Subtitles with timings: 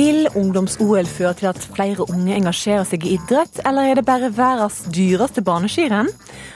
[0.00, 4.30] Vil ungdoms-OL føre til at flere unge engasjerer seg i idrett, eller er det bare
[4.32, 6.08] verdens dyreste baneskirenn?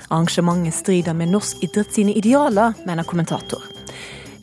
[0.08, 3.60] Arrangementet strider med norsk idrett sine idealer, mener kommentator.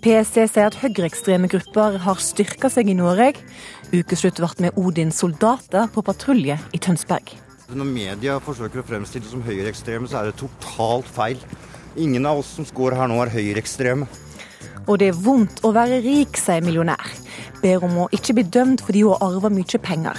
[0.05, 3.41] PST sier at høyreekstreme grupper har styrka seg i Norge.
[3.89, 7.33] Ukeslutt ble med Odins soldater på patrulje i Tønsberg.
[7.73, 11.41] Når media forsøker å fremstille det som høyreekstreme, så er det totalt feil.
[11.97, 14.05] Ingen av oss som går her nå er høyreekstreme.
[14.87, 17.21] Og det er vondt å være rik, sier millionær
[17.61, 20.17] ber om å ikke bli dømt fordi hun har arva mye penger.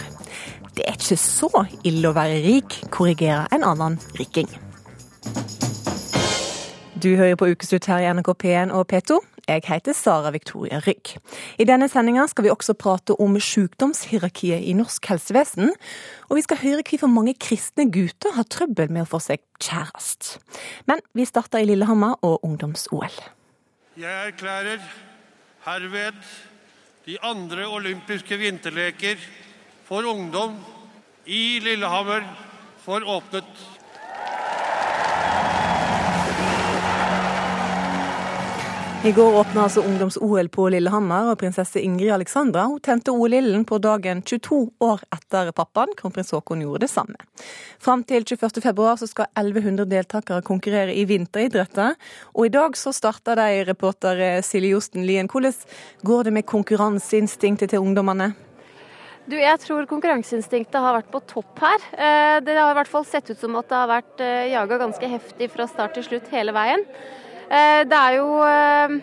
[0.73, 1.51] Det er ikke så
[1.84, 4.48] ille å være rik, korrigerer en annen riking.
[7.03, 9.19] Du hører på Ukeslutt her i NRK P1 og P2.
[9.50, 11.17] Jeg heter Sara Victoria Rygg.
[11.59, 15.75] I denne sendinga skal vi også prate om sykdomshierarkiet i norsk helsevesen.
[16.31, 20.39] Og vi skal høre hvorfor mange kristne gutter har trøbbel med å få seg kjæreste.
[20.87, 23.19] Men vi starter i Lillehammer og ungdoms-OL.
[23.93, 24.81] Jeg erklærer
[25.67, 26.17] herved
[27.07, 29.21] de andre olympiske vinterleker
[29.84, 30.55] for ungdom
[31.27, 32.25] i Lillehammer
[32.81, 33.51] for åpnet.
[39.05, 43.81] I går åpna altså ungdoms-OL på Lillehammer, og prinsesse Ingrid Alexandra hun tente OL-ilden på
[43.83, 45.91] dagen 22 år etter pappaen.
[45.98, 47.19] Kronprins Haakon gjorde det samme.
[47.83, 51.97] Fram til 21.2 skal 1100 deltakere konkurrere i vinteridretter.
[52.36, 55.27] Og i dag så starter de, reporter Silje Josten Lien.
[55.27, 55.59] Hvordan
[56.06, 58.31] går det med konkurranseinstinktet til ungdommene?
[59.27, 61.91] Du, jeg tror konkurranseinstinktet har vært på topp her.
[61.98, 64.78] Eh, det har i hvert fall sett ut som at det har vært eh, jaga
[64.87, 66.87] ganske heftig fra start til slutt hele veien.
[67.53, 68.95] Eh, det er jo eh,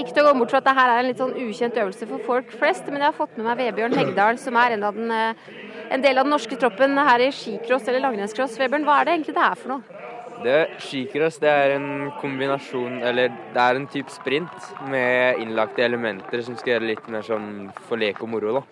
[0.00, 2.24] ikke til å gå bort fra at dette er en litt sånn ukjent øvelse for
[2.26, 5.52] folk flest, men jeg har fått med meg Vebjørn Hegdal, som er en, den, eh,
[5.94, 8.56] en del av den norske troppen her i skicross eller langrennscross.
[8.58, 9.98] Vebjørn, hva er det egentlig det er for noe?
[10.42, 11.86] Det, skicross det er en
[12.18, 17.26] kombinasjon, eller det er en type sprint med innlagte elementer som skal gjøre litt mer
[17.26, 17.48] sånn
[17.86, 18.64] for lek og moro, da.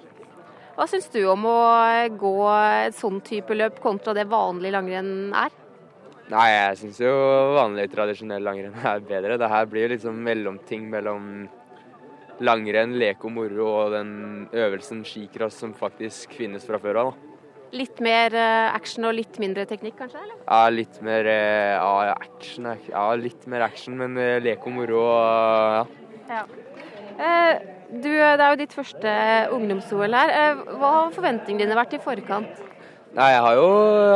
[0.76, 1.60] Hva syns du om å
[2.18, 5.54] gå et sånn type løp kontra det vanlig langrenn er?
[6.26, 7.10] Nei, jeg syns jo
[7.54, 9.38] vanlig tradisjonell langrenn er bedre.
[9.38, 11.46] Det her blir jo liksom mellomting mellom
[12.42, 14.10] langrenn, lek og moro og den
[14.52, 17.14] øvelsen skicross som faktisk finnes fra før av.
[17.76, 20.20] Litt mer eh, action og litt mindre teknikk, kanskje?
[20.22, 20.36] eller?
[20.42, 22.68] Ja, litt mer eh, ja, action.
[22.90, 25.86] Ja, litt mer action, men leke lek og moro ja.
[26.30, 26.44] ja.
[27.86, 29.10] Du, det er jo ditt første
[29.54, 30.62] ungdoms-OL her.
[30.74, 32.65] Hva har forventningene dine vært i forkant?
[33.16, 33.68] Nei, Jeg har jo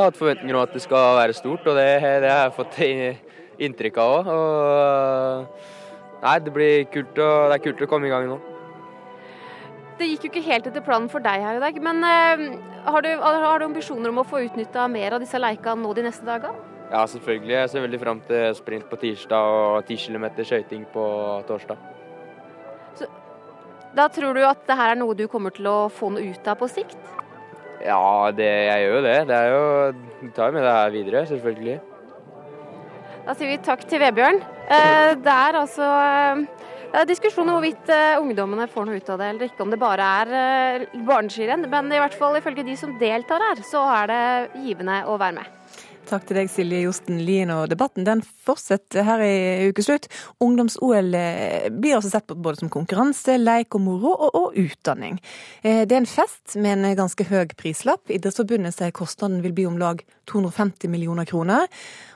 [0.04, 1.88] hatt forventninger om at det skal være stort, og det,
[2.20, 2.80] det har jeg fått
[3.64, 5.54] inntrykk av òg.
[6.20, 8.36] Nei, det blir kult å, det er kult å komme i gang nå.
[9.96, 12.44] Det gikk jo ikke helt etter planen for deg her i dag, men uh,
[12.92, 16.04] har, du, har, du, ambisjoner om å få utnytta mer av disse leikene nå de
[16.04, 16.60] neste dagene?
[16.90, 17.54] Ja, selvfølgelig.
[17.56, 21.06] Jeg ser veldig fram til sprint på tirsdag og 10 km skøyting på
[21.48, 21.88] torsdag.
[23.00, 23.08] Så,
[23.96, 26.52] da tror du at det her er noe du kommer til å få noe ut
[26.52, 27.00] av på sikt?
[27.80, 29.18] Ja, det, jeg gjør jo det.
[29.30, 31.78] Det er jo, tar med det her videre, selvfølgelig.
[33.26, 34.40] Da sier vi takk til Vebjørn.
[34.70, 36.42] Eh, det er altså eh,
[36.90, 39.70] det er diskusjon om hvorvidt eh, ungdommene får noe ut av det eller ikke, om
[39.72, 41.68] det bare er barneskirenn.
[41.70, 44.22] Men i hvert fall ifølge de som deltar her, så er det
[44.66, 45.59] givende å være med.
[46.10, 47.52] Takk til deg, Silje Josten Lien.
[47.54, 50.08] Og debatten den fortsetter her i ukeslutt.
[50.42, 55.20] Ungdoms-OL eh, blir også sett på både som konkurranse, leik og moro, og, og utdanning.
[55.62, 58.10] Eh, det er en fest med en ganske høy prislapp.
[58.10, 61.70] Idrettsforbundet sier kostnaden vil bli om lag 250 millioner kroner.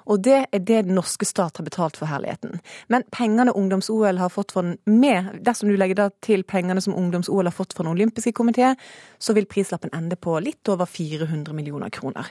[0.05, 2.59] Og det er det den norske stat har betalt for herligheten.
[2.93, 6.97] Men pengene ungdoms-OL har fått fra den med, dersom du legger da til pengene som
[6.99, 8.75] ungdoms-OL har fått fra den olympiske komité,
[9.19, 12.29] så vil prislappen ende på litt over 400 millioner kroner.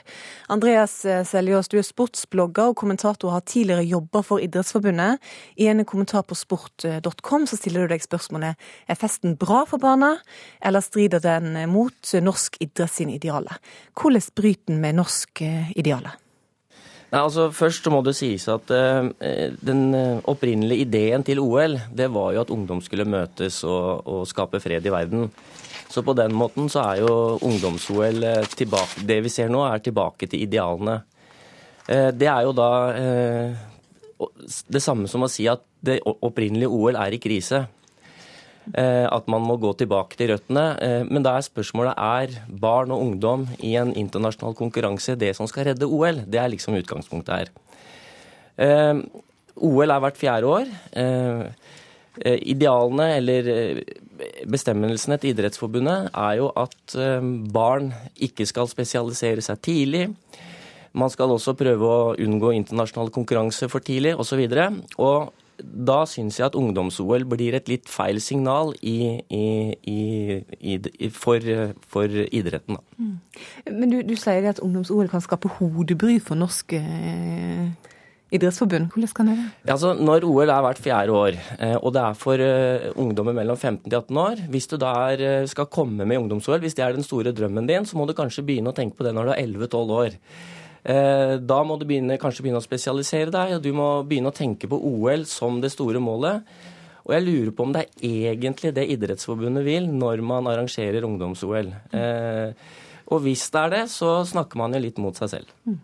[0.48, 1.00] Andreas
[1.54, 5.22] eh, Seljås, du er sportsblogger og kommentator, har tidligere jobba for Idrettsforbundet.
[5.56, 8.58] I en kommentar på sport.com så stiller du deg spørsmålet
[8.88, 10.16] er festen bra for barna,
[10.60, 13.58] eller strider den mot norsk idrett idealer?
[13.94, 15.84] Hvordan bryter den med norsk ideale?
[15.84, 16.20] idealer?
[17.12, 19.06] Nei, altså Først så må det sies at uh,
[19.62, 24.24] den eh, opprinnelige ideen til OL det var jo at ungdom skulle møtes og, og
[24.26, 25.28] skape fred i verden.
[25.88, 29.84] Så på den måten så er jo ungdoms-OL eh, tilbake Det vi ser nå, er
[29.84, 31.04] tilbake til idealene.
[31.88, 34.28] Uh, det er jo da uh,
[34.68, 37.66] det samme som å si at det opprinnelige OL er i krise.
[38.72, 40.64] Eh, at man må gå tilbake til røttene.
[40.80, 45.48] Eh, men da er spørsmålet er barn og ungdom i en internasjonal konkurranse det som
[45.50, 46.22] skal redde OL.
[46.24, 47.52] Det er liksom utgangspunktet her.
[48.56, 49.02] Eh,
[49.60, 50.72] OL er hvert fjerde år.
[52.24, 53.48] Idealene eller
[54.50, 56.94] bestemmelsene til Idrettsforbundet er jo at
[57.54, 57.92] barn
[58.22, 60.04] ikke skal spesialisere seg tidlig.
[60.94, 64.44] Man skal også prøve å unngå internasjonal konkurranse for tidlig osv.
[64.46, 69.46] Og, og da syns jeg at ungdoms-OL blir et litt feil signal i, i,
[69.86, 71.42] i, for,
[71.90, 72.78] for, idretten.
[72.78, 72.98] Da.
[72.98, 73.16] Mm.
[73.80, 77.92] Men du, du sier at ungdoms-OL kan skape hodebry for norske eh,
[78.34, 78.90] idrettsforbund.
[78.94, 79.52] Hvordan kan det være?
[79.76, 83.58] Altså, når OL er hvert fjerde år, eh, og det er for uh, ungdommer mellom
[83.58, 86.98] 15 til 18 år Hvis du da er, skal komme med ungdoms-OL, hvis det er
[86.98, 89.34] den store drømmen din, så må du kanskje begynne å tenke på det når du
[89.36, 90.20] er 11-12 år.
[90.84, 94.36] Eh, da må du begynne, kanskje begynne å spesialisere deg, og du må begynne å
[94.36, 96.44] tenke på OL som det store målet.
[97.04, 101.72] Og jeg lurer på om det er egentlig det Idrettsforbundet vil når man arrangerer ungdoms-OL.
[101.96, 102.52] Eh,
[103.12, 105.56] og hvis det er det, så snakker man jo litt mot seg selv.
[105.68, 105.80] Mm.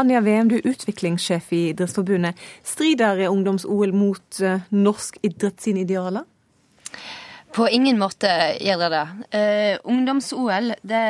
[0.00, 2.38] Anja Wem, du er utviklingssjef i Idrettsforbundet.
[2.64, 6.28] Strider ungdoms-OL mot uh, norsk idrett sine idealer?
[7.50, 8.30] På ingen måte
[8.62, 9.06] gjør det det.
[9.34, 11.00] Uh, Ungdoms-OL det,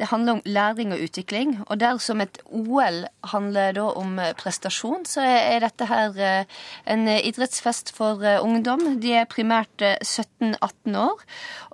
[0.00, 1.58] det, handler om læring og utvikling.
[1.66, 7.92] Og dersom et OL handler da om prestasjon, så er, dette her uh, en idrettsfest
[7.96, 8.96] for uh, ungdom.
[9.02, 11.22] De er primært 17-18 år.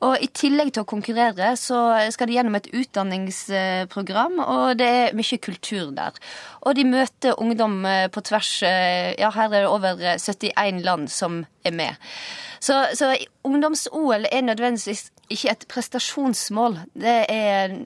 [0.08, 5.16] Og i tillegg til å konkurrere, så skal de gjennom et utdanningsprogram, og det er
[5.16, 6.18] mye kultur der.
[6.66, 11.74] Og de møter ungdom på tvers Ja, her er det over 71 land som er
[11.76, 12.00] med.
[12.60, 13.12] Så, så
[13.44, 16.78] ungdoms-OL er nødvendigvis ikke et prestasjonsmål.
[16.94, 17.78] Det er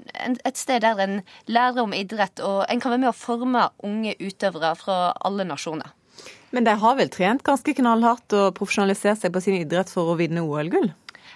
[0.47, 4.15] et sted der en lærer om idrett, og en kan være med å forme unge
[4.21, 5.95] utøvere fra alle nasjoner.
[6.51, 10.17] Men de har vel trent ganske knallhardt og profesjonalisert seg på sin idrett for å
[10.19, 10.93] vinne OL-gull?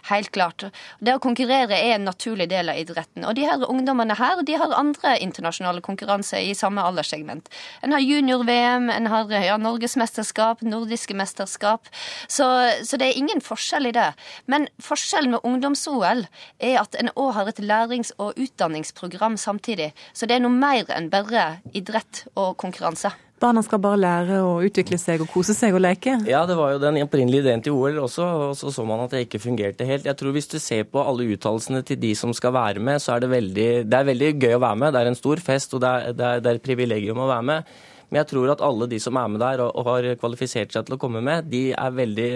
[0.08, 0.64] Helt klart.
[0.98, 3.22] Det å konkurrere er en naturlig del av idretten.
[3.28, 7.46] Og de her ungdommene her de har andre internasjonale konkurranser i samme alderssegment.
[7.86, 11.86] En har junior-VM, en har ja, norgesmesterskap, nordiske mesterskap.
[12.26, 12.48] Så,
[12.82, 14.10] så, det er ingen forskjell i det.
[14.50, 16.26] Men forskjellen med ungdoms-OL
[16.58, 19.92] er at en òg har et lærings- og utdanningsprogram samtidig.
[20.12, 23.14] Så det er noe mer enn bare idrett og konkurranse.
[23.42, 26.12] Barna skal bare lære å utvikle seg og kose seg og leke?
[26.30, 29.16] Ja, det var jo den opprinnelige ideen til OL også, og så så man at
[29.16, 30.06] det ikke fungerte helt.
[30.06, 33.16] Jeg tror Hvis du ser på alle uttalelsene til de som skal være med, så
[33.16, 34.94] er det veldig, det er veldig gøy å være med.
[34.94, 37.26] Det er en stor fest, og det er, det er, det er et privilegium å
[37.32, 37.72] være med.
[38.12, 40.86] Men jeg tror at alle de som er med der og, og har kvalifisert seg
[40.86, 42.30] til å komme med, de er veldig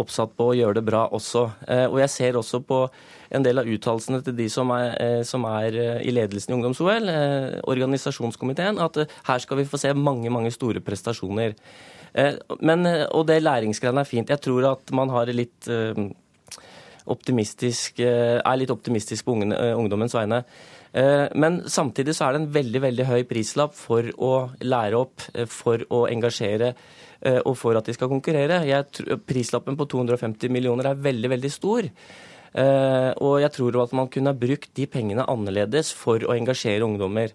[0.00, 1.44] oppsatt på å gjøre det bra også.
[1.68, 2.80] Eh, og jeg ser også på
[3.34, 6.58] en del av uttalelsene til de som er, eh, som er eh, i ledelsen i
[6.58, 7.10] Ungdoms-OL,
[7.70, 11.56] organisasjonskomiteen, at her skal vi få se mange, mange store prestasjoner.
[12.62, 14.28] Men, og det læringsgreiene er fint.
[14.30, 15.66] Jeg tror at man har litt
[17.10, 20.44] optimistisk, er litt optimistisk på ungdommens vegne.
[21.34, 24.30] Men samtidig så er det en veldig veldig høy prislapp for å
[24.62, 26.70] lære opp, for å engasjere
[27.22, 28.58] og for at de skal konkurrere.
[28.68, 31.88] Jeg, prislappen på 250 millioner er veldig, veldig stor.
[32.54, 36.86] Eh, og jeg tror at man kunne ha brukt de pengene annerledes for å engasjere
[36.86, 37.32] ungdommer.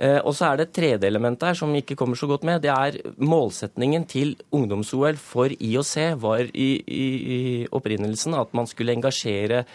[0.00, 2.62] Eh, og så er det et tredje element her som ikke kommer så godt med.
[2.64, 8.96] Det er målsetningen til ungdoms-OL for IOC var i, i, i opprinnelsen at man skulle
[8.96, 9.66] engasjere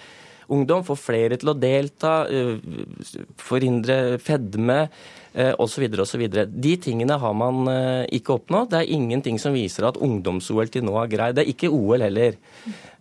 [0.48, 2.22] ungdom, få flere til å delta,
[3.36, 4.78] forhindre fedme
[5.38, 5.86] osv.
[5.86, 6.26] Eh, osv.
[6.50, 8.72] De tingene har man eh, ikke oppnådd.
[8.72, 11.38] Det er ingenting som viser at ungdoms-OL til nå har greid.
[11.38, 12.38] Det er ikke OL heller.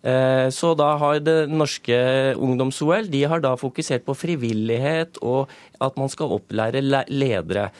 [0.05, 1.97] Eh, så da har det norske
[2.37, 5.51] ungdoms-OL de har da fokusert på frivillighet og
[5.81, 7.71] at man skal opplære ledere.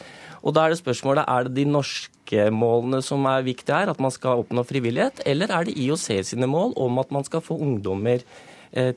[0.42, 4.02] Og da er det spørsmålet er det de norske målene som er viktige her, at
[4.04, 7.58] man skal oppnå frivillighet, eller er det IOC sine mål om at man skal få
[7.58, 8.24] ungdommer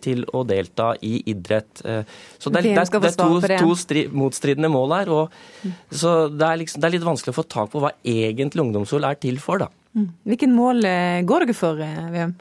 [0.03, 1.83] til å delta i idrett.
[1.85, 2.03] Eh,
[2.39, 5.15] så det er, det er, det er to, to stri, motstridende mål her.
[5.15, 5.41] Og,
[5.91, 9.09] så det er, liksom, det er, litt vanskelig å få tak på hva egentlig ungdomsol
[9.09, 9.71] er til for, da.
[9.97, 10.07] Mm.
[10.31, 12.39] Hvilken mål eh, går dere for, VM?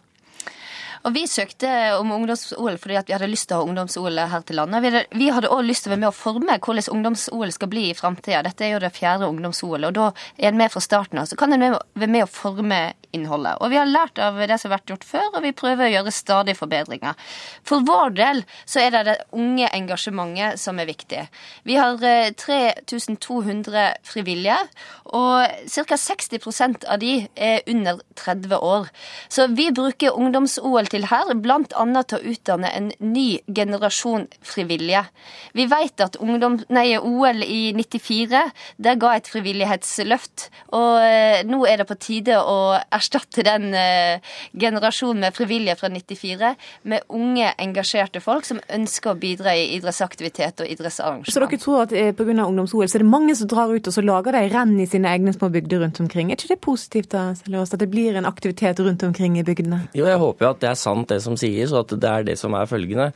[1.08, 4.60] Og Vi søkte om ungdoms-OL fordi vi hadde lyst til å ha ungdoms-OL her til
[4.60, 5.08] landet.
[5.16, 7.96] Vi hadde òg lyst til å være med å forme hvordan ungdoms-OL skal bli i
[7.96, 8.44] framtida.
[8.44, 11.30] Dette er jo det fjerde ungdoms-OL, og da er en med fra starten av.
[11.30, 12.82] Så kan en være med å forme
[13.16, 13.58] innholdet.
[13.60, 15.94] Og vi har lært av det som har vært gjort før, og vi prøver å
[15.94, 17.18] gjøre stadig forbedringer.
[17.68, 21.26] For vår del så er det det unge engasjementet som er viktig.
[21.68, 24.60] Vi har 3200 eh, frivillige,
[25.10, 25.98] og ca.
[26.00, 28.90] 60% av de er under 30 år.
[29.30, 31.64] Så vi bruker ungdoms-OL til her, bl.a.
[31.66, 35.06] til å utdanne en ny generasjon frivillige.
[35.58, 38.44] Vi vet at ungdom, nei, OL i 94
[38.78, 44.22] det ga et frivillighetsløft, og eh, nå er det på tide å erstatte den eh,
[44.60, 46.54] generasjonen med frivillige fra 94
[46.92, 51.32] med unge, engasjerte folk som ønsker å bidra i idrettsaktivitet og idrettsarrangement.
[51.32, 52.36] Så dere tror at eh, pga.
[52.46, 55.12] ungdoms-OL så er det mange som drar ut og så lager de renn i sine
[55.12, 56.32] egne små bygder rundt omkring?
[56.32, 59.86] Er ikke det positivt da, Selås, at det blir en aktivitet rundt omkring i bygdene?
[59.98, 62.30] Jo, jeg håper jo at det er sant det som sies, og at det er
[62.32, 63.12] det som er følgende.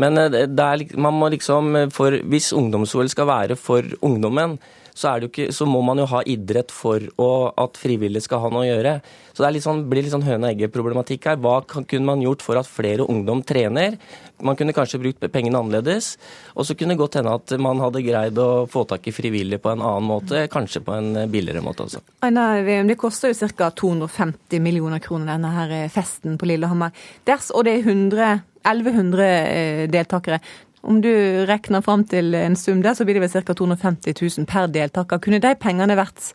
[0.00, 4.58] Men eh, er, man må liksom, for, hvis ungdoms-OL skal være for ungdommen,
[4.96, 7.28] så, ikke, så, må man jo ha idrett for å,
[7.60, 8.94] at frivillige skal ha noe å gjøre.
[9.36, 11.36] Så det litt sånn, blir litt sånn høne og egget-problematikk her.
[11.44, 13.98] Hva kan, kunne man gjort for at flere ungdom trener?
[14.40, 16.14] Man kunne kanskje brukt pengene annerledes.
[16.56, 19.60] Og så kunne det godt hende at man hadde greid å få tak i frivillige
[19.60, 22.00] på en annen måte, kanskje på en billigere måte også.
[22.24, 23.70] Det koster jo ca.
[23.76, 26.96] 250 millioner kroner, denne her festen på Lillehammer.
[27.28, 28.36] Ders, og det er 100
[28.66, 30.40] 1100 eh, deltakere.
[30.86, 31.10] Om du
[31.48, 33.54] regner fram til en sum der, så blir det vel ca.
[33.58, 35.18] 250 000 per deltaker.
[35.18, 36.30] Kunne de pengene vært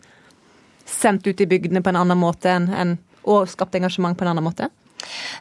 [0.86, 4.44] sendt ut i bygdene på en annen måte enn, og skapt engasjement på en annen
[4.44, 4.68] måte?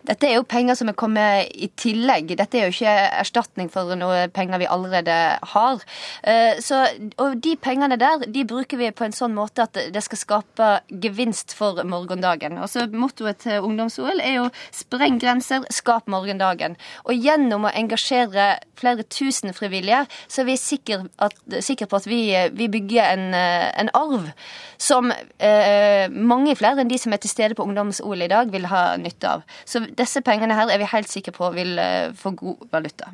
[0.07, 2.33] Dette er jo penger som er kommet i tillegg.
[2.39, 5.17] Dette er jo ikke erstatning for noe penger vi allerede
[5.53, 5.85] har.
[6.23, 6.83] Eh, så,
[7.21, 10.71] og de pengene der de bruker vi på en sånn måte at det skal skape
[11.03, 12.59] gevinst for morgendagen.
[12.61, 16.77] Altså Mottoet til ungdoms-OL er jo 'spreng grenser, skap morgendagen'.
[17.05, 22.09] Og gjennom å engasjere flere tusen frivillige, så er vi sikre, at, sikre på at
[22.09, 22.23] vi,
[22.57, 24.31] vi bygger en, en, arv
[24.79, 28.69] som eh, mange flere enn de som er til stede på ungdoms-OL i dag, vil
[28.71, 29.45] ha nytte av.
[29.65, 33.13] Så disse pengene her er vi helt sikre på vil eh, få god valuta.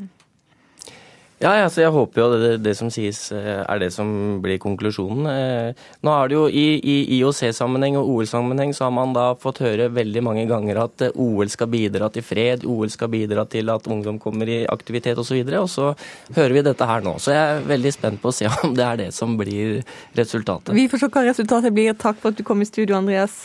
[1.37, 4.09] Ja, altså jeg håper jo det, det, som sies eh, er det som
[4.41, 5.27] blir konklusjonen.
[5.29, 9.61] Eh, nå er det jo I, i IOC-sammenheng og OL-sammenheng så har man da fått
[9.61, 13.85] høre veldig mange ganger at OL skal bidra til fred, OL skal bidra til at
[13.85, 15.37] ungdom kommer i aktivitet osv.
[15.45, 17.19] Og, så og så hører vi dette her nå.
[17.21, 19.83] Så jeg er veldig spent på å se om det er det som blir
[20.17, 20.73] resultatet.
[20.79, 21.93] Vi får se hva resultatet blir.
[22.01, 23.43] Takk for at du kom i studio, Andreas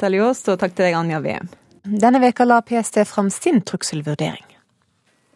[0.00, 1.52] Seljås, og takk til deg, Anja VM.
[1.84, 4.46] Denne veka la PST fram sin trusselvurdering.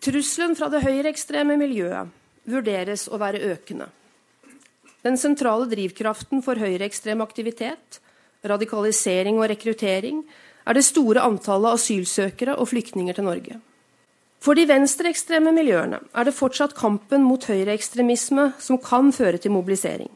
[0.00, 2.08] Trusselen fra det høyreekstreme miljøet
[2.48, 3.90] vurderes å være økende.
[5.04, 8.00] Den sentrale drivkraften for høyreekstrem aktivitet,
[8.48, 10.22] radikalisering og rekruttering,
[10.64, 13.60] er det store antallet asylsøkere og flyktninger til Norge.
[14.40, 20.08] For de venstreekstreme miljøene er det fortsatt kampen mot høyreekstremisme som kan føre til mobilisering.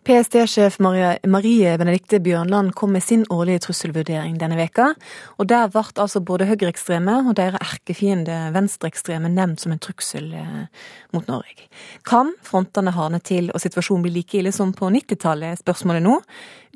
[0.00, 4.94] PST-sjef Marie Benedikte Bjørnland kom med sin årlige trusselvurdering denne veka,
[5.36, 10.64] og Der ble altså både høyreekstreme og deres erkefiende venstreekstreme nevnt som en trussel eh,
[11.12, 11.68] mot Norge.
[12.06, 16.16] Kan frontene hardne til og situasjonen bli like ille som på 90-tallet, spørsmålet nå.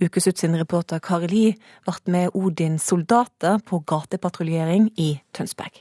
[0.04, 1.44] Ukeslutt sin reporter Kari Li
[1.86, 5.80] ble med Odins soldater på gatepatruljering i Tønsberg.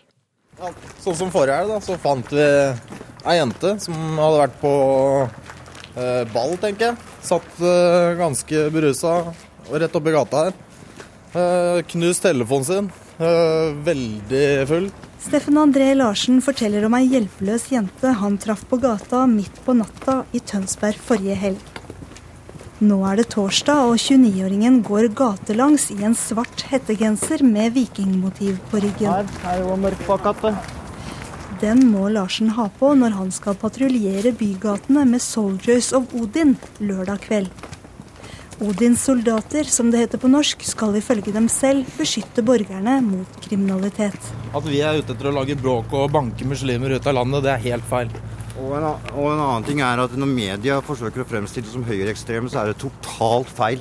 [0.61, 0.69] Ja,
[1.01, 4.73] sånn som forrige helg, så fant vi ei jente som hadde vært på
[6.33, 7.13] ball, tenker jeg.
[7.23, 9.15] Satt eh, ganske berusa
[9.69, 10.59] og rett oppi gata her.
[11.33, 12.91] Eh, knust telefonen sin.
[13.85, 14.87] Veldig full.
[15.23, 20.23] Steffen André Larsen forteller om ei hjelpeløs jente han traff på gata midt på natta
[20.35, 21.61] i Tønsberg forrige helg.
[22.83, 28.81] Nå er det torsdag, og 29-åringen går gatelangs i en svart hettegenser med vikingmotiv på
[28.83, 29.29] ryggen.
[29.45, 30.51] Her er jo mørkpakkatte.
[31.63, 37.21] Den må Larsen ha på når han skal patruljere bygatene med Soldiers of Odin lørdag
[37.23, 37.69] kveld.
[38.63, 44.27] Odins soldater, som det heter på norsk, skal ifølge dem selv beskytte borgerne mot kriminalitet.
[44.51, 47.53] At vi er ute etter å lage bråk og banke muslimer ut av landet, det
[47.55, 48.11] er helt feil.
[48.59, 51.87] Og en, og en annen ting er at Når media forsøker å fremstille det som
[51.87, 53.79] høyreekstreme, så er det totalt feil.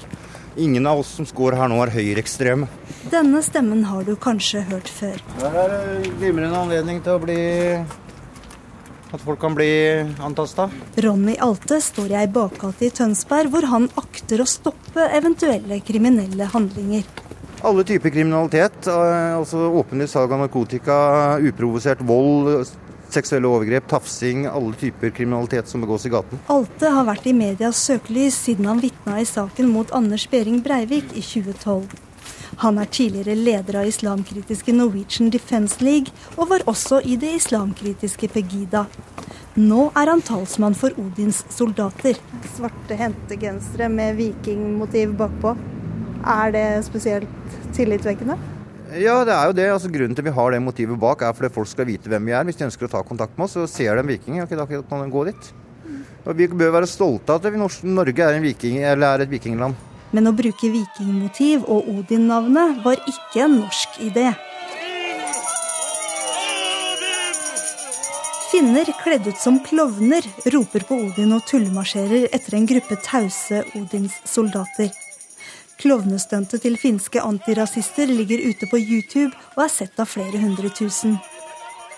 [0.56, 2.68] Ingen av oss som går her nå, er høyreekstreme.
[3.12, 5.16] Denne stemmen har du kanskje hørt før.
[5.40, 7.40] Her er det glimrende anledning til å bli
[9.12, 9.68] At folk kan bli
[10.24, 10.70] antasta.
[11.04, 16.46] Ronny Alte står i ei bakgate i Tønsberg hvor han akter å stoppe eventuelle kriminelle
[16.48, 17.04] handlinger.
[17.62, 20.96] Alle typer kriminalitet, eh, altså åpenlig salg av narkotika,
[21.44, 22.64] uprovosert vold,
[23.14, 26.40] seksuelle overgrep, tafsing, alle typer kriminalitet som begås i gaten.
[26.52, 31.12] Alte har vært i medias søkelys siden han vitna i saken mot Anders Behring Breivik
[31.12, 31.92] i 2012.
[32.62, 38.28] Han er tidligere leder av islamkritiske Norwegian Defence League, og var også i det islamkritiske
[38.32, 38.84] Pegida.
[39.56, 42.16] Nå er han talsmann for Odins soldater.
[42.54, 45.56] Svarte hentegensere med vikingmotiv bakpå.
[46.22, 48.38] Er det spesielt tillitvekkende?
[48.92, 49.68] Ja, det er jo det.
[49.72, 52.34] Altså, grunnen til vi har det motivet bak, er fordi folk skal vite hvem vi
[52.36, 52.44] er.
[52.44, 54.44] Hvis de ønsker å ta kontakt med oss, så ser de vikinger.
[54.44, 54.62] viking.
[54.66, 55.52] Okay, da kan de gå dit.
[56.26, 59.74] Og Vi bør være stolte av at Norge er, viking, er et vikingland.
[60.12, 64.34] Men å bruke vikingmotiv og Odin-navnet var ikke en norsk idé.
[68.52, 74.20] Finner kledd ut som klovner roper på Odin og tullemarsjerer etter en gruppe tause Odins
[74.28, 74.92] soldater.
[75.82, 81.16] Klovnestuntet til finske antirasister ligger ute på YouTube og er sett av flere hundre tusen.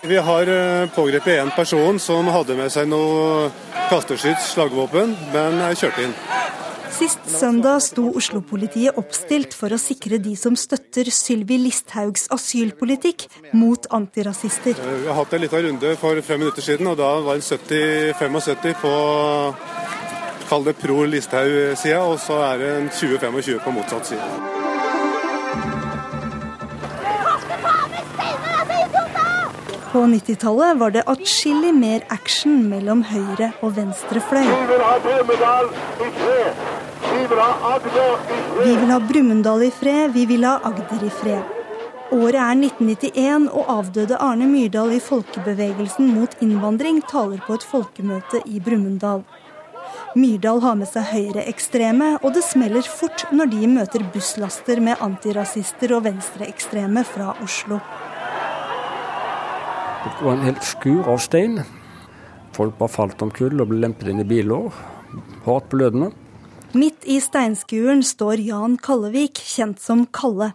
[0.05, 3.51] Vi har eh, pågrepet en person som hadde med seg noe
[3.89, 6.17] kasteskyts slagvåpen, men kjørte inn.
[6.95, 13.25] Sist søndag sto Oslo-politiet oppstilt for å sikre de som støtter Sylvi Listhaugs asylpolitikk
[13.57, 14.77] mot antirasister.
[14.79, 17.49] Eh, vi har hatt en liten runde for fem minutter siden, og da var det
[17.49, 18.93] 70-75 på
[20.49, 24.29] kall det pro Listhaug-sida, og så er det en 20-25 på motsatt side.
[29.95, 34.43] På 90-tallet var det atskillig mer action mellom høyre og venstre fløy.
[38.65, 41.55] Vi vil ha Brumunddal i fred, vi vil ha Agder i fred.
[42.11, 48.43] Året er 1991, og avdøde Arne Myrdal i folkebevegelsen mot innvandring taler på et folkemøte
[48.45, 49.23] i Brumunddal.
[50.15, 55.91] Myrdal har med seg høyreekstreme, og det smeller fort når de møter busslaster med antirasister
[55.97, 57.81] og venstreekstreme fra Oslo.
[60.05, 61.59] Det var en helt skur av stein.
[62.55, 64.71] Folk bare falt om kull og ble lempet inn i biler.
[65.43, 66.13] Hardt blødende.
[66.75, 70.53] Midt i steinskuren står Jan Kallevik, kjent som Kalle.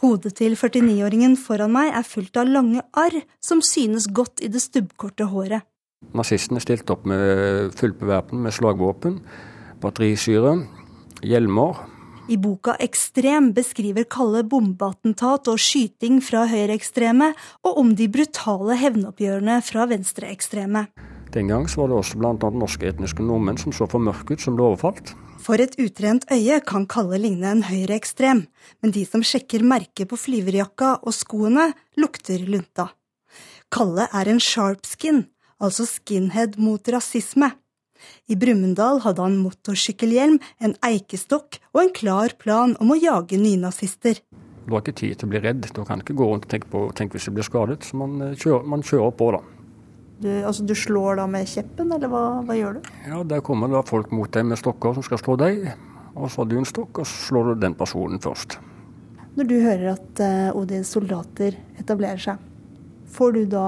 [0.00, 4.64] Hodet til 49-åringen foran meg er fullt av lange arr som synes godt i det
[4.64, 5.68] stubbkorte håret.
[6.12, 9.20] Nazistene stilte opp med fullbevæpnet med slagvåpen,
[9.80, 10.58] batterisyre,
[11.22, 11.86] hjelmer,
[12.28, 17.32] i boka 'Ekstrem' beskriver Kalle bombeattentat og skyting fra høyreekstreme,
[17.66, 20.86] og om de brutale hevnoppgjørene fra venstreekstreme.
[21.34, 22.50] Den gang var det også bl.a.
[22.54, 25.14] norske etniske nordmenn som så for mørke ut som ble overfalt.
[25.42, 28.46] For et utrent øye kan Kalle ligne en høyreekstrem,
[28.82, 32.92] men de som sjekker merket på flyverjakka og skoene, lukter lunta.
[33.72, 35.24] Kalle er en sharpskin,
[35.62, 37.52] altså skinhead mot rasisme.
[38.26, 44.18] I Brumunddal hadde han motorsykkelhjelm, en eikestokk og en klar plan om å jage nynazister.
[44.66, 45.66] Du har ikke tid til å bli redd.
[45.74, 47.82] Du kan ikke gå rundt og tenke, på, tenk hvis du blir skadet.
[47.86, 49.40] Så man eh, kjører, man kjører på, da.
[50.22, 52.92] Du, altså, du slår da med kjeppen, eller hva, hva, gjør du?
[53.08, 55.66] Ja, Der kommer da folk mot deg med stokker som skal slå deg.
[56.12, 58.60] Og så har du en stokk, og så slår du den personen først.
[59.34, 62.40] Når du hører at uh, Odins soldater etablerer seg,
[63.10, 63.66] får du da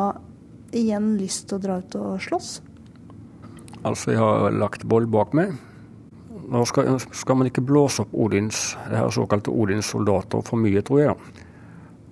[0.77, 2.51] igjen lyst til å dra ut og slåss?
[3.85, 5.55] Altså, jeg har lagt boll bak meg.
[6.45, 10.83] Nå skal, skal, man ikke blåse opp Odins, det her såkalte Odins soldater for mye,
[10.85, 11.17] tror jeg.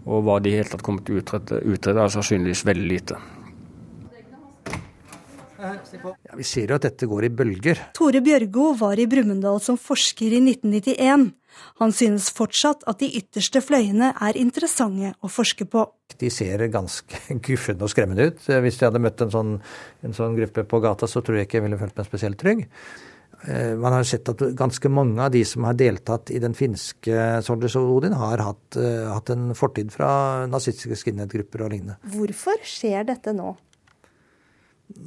[0.08, 3.20] Og hva de helt tatt kommer til å utrede, utrede er sannsynligvis veldig lite.
[5.62, 7.84] Ja, vi ser jo at dette går i bølger.
[7.94, 11.28] Tore Bjørgo var i Brumunddal som forsker i 1991.
[11.80, 15.86] Han synes fortsatt at de ytterste fløyene er interessante å forske på.
[16.20, 18.42] De ser ganske guffende og skremmende ut.
[18.42, 19.56] Hvis jeg hadde møtt en sånn,
[20.04, 22.66] en sånn gruppe på gata, så tror jeg ikke jeg ville følt meg spesielt trygg.
[23.48, 27.42] Eh, man har sett at ganske mange av de som har deltatt i den finske
[27.42, 31.98] Soldiers of Odin, har hatt, uh, hatt en fortid fra nazistiske skinhead-grupper og lignende.
[32.14, 33.56] Hvorfor skjer dette nå?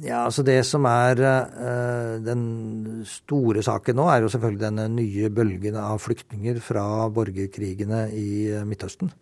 [0.04, 5.30] Ja, altså Det som er uh, den store saken nå, er jo selvfølgelig denne nye
[5.32, 9.12] bølgen av flyktninger fra borgerkrigene i uh, Midtøsten.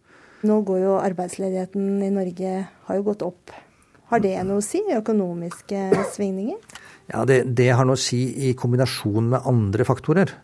[0.45, 2.57] Nå går jo arbeidsledigheten i Norge
[2.89, 3.55] har jo gått opp.
[4.13, 4.83] Har det noe å si?
[4.93, 6.59] Økonomiske svingninger?
[7.09, 10.35] Ja, det, det har noe å si i kombinasjon med andre faktorer.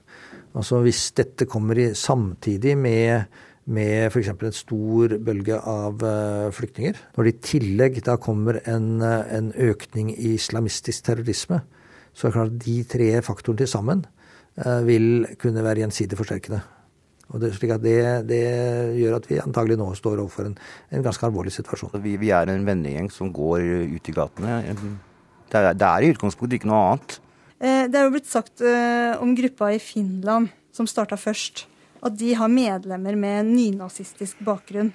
[0.56, 3.28] Altså Hvis dette kommer i, samtidig med
[3.70, 4.32] med f.eks.
[4.32, 6.98] en stor bølge av uh, flyktninger.
[7.16, 11.62] Når det i tillegg da kommer en, uh, en, økning i islamistisk terrorisme,
[12.12, 14.04] så er det klart at de tre faktorene til sammen
[14.64, 16.60] uh, vil kunne være gjensidig forsterkende.
[17.30, 18.42] Og det, slik at det, det,
[18.98, 20.58] gjør at vi antagelig nå står overfor en,
[20.90, 21.94] en ganske alvorlig situasjon.
[22.02, 23.62] Vi, vi er en vennegjeng som går
[23.94, 24.56] ut i gatene.
[25.46, 27.20] Det er, det er i utgangspunktet ikke noe annet.
[27.60, 28.64] Det er jo blitt sagt
[29.20, 31.68] om gruppa i Finland som starta først
[32.02, 34.92] at de har medlemmer med nynazistisk bakgrunn.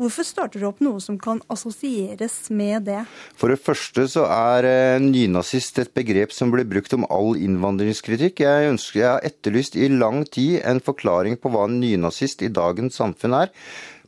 [0.00, 3.02] Hvorfor starter du opp noe som kan assosieres med det?
[3.36, 8.40] For det første så er eh, nynazist et begrep som blir brukt om all innvandringskritikk.
[8.46, 12.48] Jeg ønsker jeg har etterlyst i lang tid en forklaring på hva en nynazist i
[12.48, 13.52] dagens samfunn er.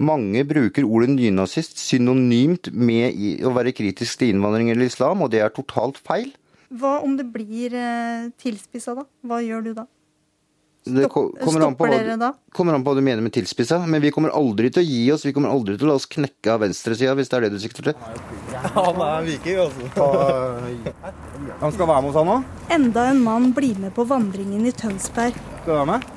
[0.00, 5.44] Mange bruker ordet nynazist synonymt med å være kritisk til innvandring eller islam, og det
[5.44, 6.32] er totalt feil.
[6.72, 9.04] Hva om det blir eh, tilspissa, da?
[9.28, 9.90] Hva gjør du da?
[10.84, 13.78] Det kommer an, på hva, kommer an på hva du mener med tilspissa.
[13.86, 15.22] Men vi kommer aldri til å gi oss.
[15.26, 17.60] Vi kommer aldri til å la oss knekke av venstresida, hvis det er det du
[17.62, 17.94] sikter til.
[18.74, 20.08] Han er viking, altså.
[21.62, 22.50] Han skal være med oss, han òg?
[22.74, 25.38] Enda en mann blir med på vandringen i Tønsberg.
[25.62, 26.10] Skal du være med?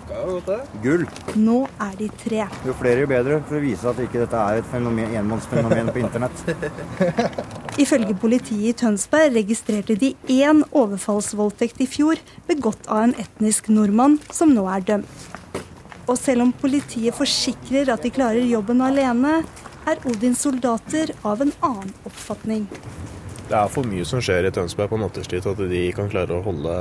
[0.84, 1.06] Gull.
[1.36, 2.46] Nå er de tre.
[2.66, 6.04] Jo flere, jo bedre, for å vise at ikke dette er et fenomen, enmannsfenomen på
[6.04, 6.44] internett.
[7.84, 14.20] Ifølge politiet i Tønsberg registrerte de én overfallsvoldtekt i fjor, begått av en etnisk nordmann,
[14.32, 15.26] som nå er dømt.
[16.06, 19.40] Og selv om politiet forsikrer at de klarer jobben alene,
[19.86, 22.66] er Odins soldater av en annen oppfatning.
[23.46, 26.40] Det er for mye som skjer i Tønsberg på nattestid til at de kan klare
[26.40, 26.78] å holde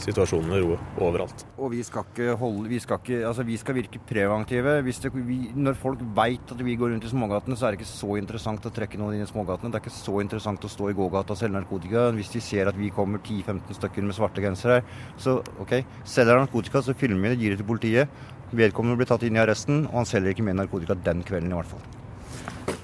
[0.00, 1.44] situasjonen med ro overalt.
[1.58, 4.78] Og vi skal ikke holde Vi skal, ikke, altså vi skal virke preventive.
[4.86, 7.82] Hvis det, vi, når folk veit at vi går rundt i smågatene, så er det
[7.82, 9.72] ikke så interessant å trekke noen inn i smågatene.
[9.72, 12.08] Det er ikke så interessant å stå i gågata og selge narkotika.
[12.16, 14.82] Hvis de ser at vi kommer 10-15 stykker med svarte gensere,
[15.20, 18.22] så OK, selger han narkotika, så filmer vi det, gir det til politiet.
[18.52, 21.60] Vedkommende blir tatt inn i arresten, og han selger ikke mer narkotika den kvelden i
[21.60, 21.90] hvert fall.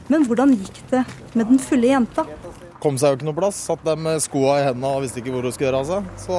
[0.08, 1.02] Men hvordan gikk det
[1.36, 2.24] med den fulle jenta?
[2.80, 3.58] Kom seg jo ikke noe plass.
[3.68, 6.12] Satt der med skoa i hendene og visste ikke hvor hun skulle gjøre av seg.
[6.22, 6.38] Så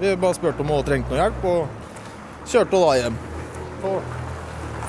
[0.00, 3.18] vi bare spurte om hun trengte noe hjelp, og kjørte da hjem.
[3.84, 4.16] Og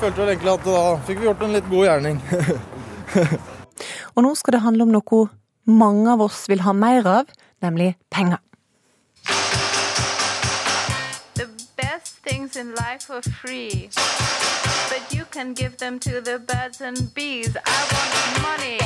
[0.00, 2.22] følte vel egentlig at da fikk vi gjort en litt god gjerning.
[4.14, 5.22] og nå skal det handle om noe
[5.68, 7.28] mange av oss vil ha mer av,
[7.62, 8.40] nemlig penger.
[11.34, 11.46] The
[11.76, 13.90] best things in life are free,
[14.88, 17.54] but you can give them to the birds and bees.
[17.56, 18.78] I want money.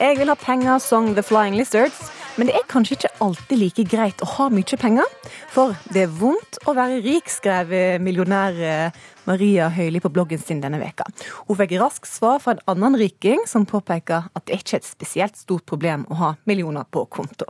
[0.00, 2.10] Jeg vil ha penger, sang The Flying Lizards.
[2.34, 5.06] Men det er kanskje ikke alltid like greit å ha mye penger.
[5.54, 7.70] For det er vondt å være rik, skrev
[8.02, 11.06] millionær eh, Maria Høili på bloggen sin denne veka.
[11.46, 14.90] Hun fikk raskt svar fra en annen riking, som påpeker at det ikke er et
[14.90, 17.46] spesielt stort problem å ha millioner på konto.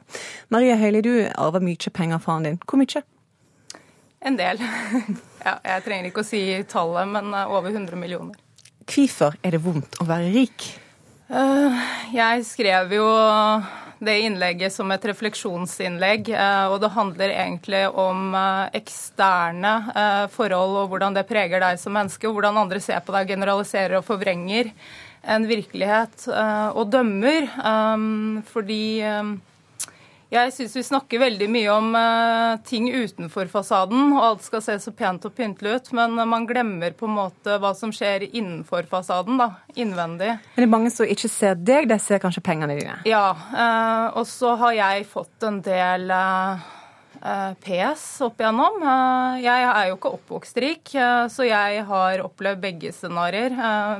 [0.52, 2.60] Maria Høili, du arver mye penger fra faren din.
[2.68, 3.06] Hvor mye?
[4.24, 4.60] En del.
[5.44, 6.38] Ja, jeg trenger ikke å si
[6.72, 8.38] tallet, men eh, over 100 millioner.
[8.88, 10.70] Hvorfor er det vondt å være rik?
[11.24, 11.78] Eh,
[12.12, 13.06] jeg skrev jo
[14.04, 16.28] det innlegget som et refleksjonsinnlegg.
[16.34, 18.36] Eh, og det handler egentlig om
[18.76, 19.72] eksterne
[20.34, 23.98] forhold og hvordan det preger deg som menneske, og hvordan andre ser på deg, generaliserer
[24.00, 24.72] og forvrenger
[25.24, 26.26] en virkelighet
[26.76, 27.48] og dømmer.
[28.50, 28.82] Fordi
[30.34, 34.76] jeg syns vi snakker veldig mye om uh, ting utenfor fasaden, og alt skal se
[34.82, 38.88] så pent og pyntelig ut, men man glemmer på en måte hva som skjer innenfor
[38.90, 40.34] fasaden, da, innvendig.
[40.54, 42.98] Men det er mange som ikke ser deg, de ser kanskje pengene dine?
[43.08, 46.10] Ja, uh, og så har jeg fått en del
[47.64, 48.82] PS opp igjennom.
[49.40, 50.90] Jeg er jo ikke oppvokst rik,
[51.32, 53.54] så jeg har opplevd begge scenarioer.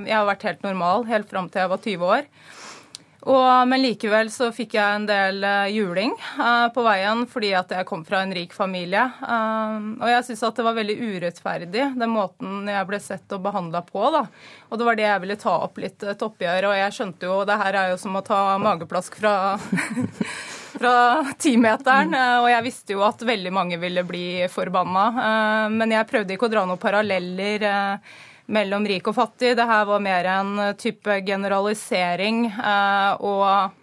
[0.05, 2.29] Jeg har vært helt normal helt fram til jeg var 20 år.
[3.25, 7.71] Og, men likevel så fikk jeg en del uh, juling uh, på veien fordi at
[7.73, 9.05] jeg kom fra en rik familie.
[9.25, 13.47] Uh, og jeg syns at det var veldig urettferdig, den måten jeg ble sett og
[13.47, 14.03] behandla på.
[14.13, 14.27] da.
[14.69, 16.69] Og det var det jeg ville ta opp litt et oppgjør.
[16.69, 19.35] Og jeg skjønte jo det her er jo som å ta mageplask fra
[20.75, 20.95] fra
[21.39, 22.11] timeteren,
[22.43, 25.05] og jeg visste jo at veldig mange ville bli forbanna.
[25.71, 27.63] Men jeg prøvde ikke å dra noen paralleller
[28.47, 29.55] mellom rik og fattig.
[29.57, 33.81] Det her var mer en type generalisering eh, og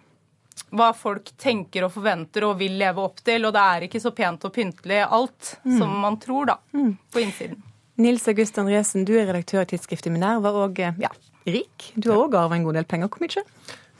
[0.72, 3.44] hva folk tenker og forventer og vil leve opp til.
[3.48, 5.76] Og det er ikke så pent og pyntelig alt mm.
[5.78, 6.96] som man tror, da, mm.
[7.12, 7.62] på innsiden.
[8.00, 11.12] Nils August Andresen, du er redaktør i tidsskriftet Minerva og eh, ja,
[11.46, 11.92] rik.
[11.94, 13.12] Du har òg arva en god del penger.
[13.12, 13.44] Hvor mye?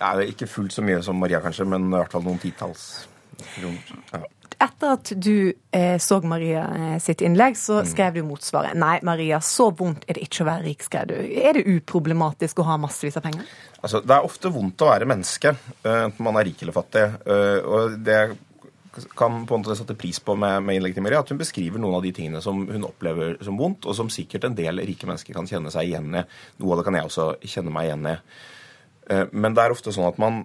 [0.02, 2.86] Ja, ikke fullt så mye som Maria, kanskje, men i hvert fall noen titalls
[3.54, 3.98] kroner.
[4.14, 4.24] Ja.
[4.62, 7.88] Etter at du eh, så Maria eh, sitt innlegg, så mm.
[7.90, 8.76] skrev du motsvaret.
[8.78, 11.16] Nei, Maria, så vondt er det ikke å være rik, skrev du.
[11.18, 13.48] Er det uproblematisk å ha massevis av penger?
[13.80, 17.08] Altså, Det er ofte vondt å være menneske, eh, enten man er rik eller fattig.
[17.26, 18.20] Eh, og det
[19.18, 21.82] kan på en måte sette pris på med, med innlegget til Maria, at hun beskriver
[21.82, 25.10] noen av de tingene som hun opplever som vondt, og som sikkert en del rike
[25.10, 26.26] mennesker kan kjenne seg igjen i.
[26.62, 28.18] Noe av det kan jeg også kjenne meg igjen i.
[29.32, 30.44] Men det er ofte sånn at man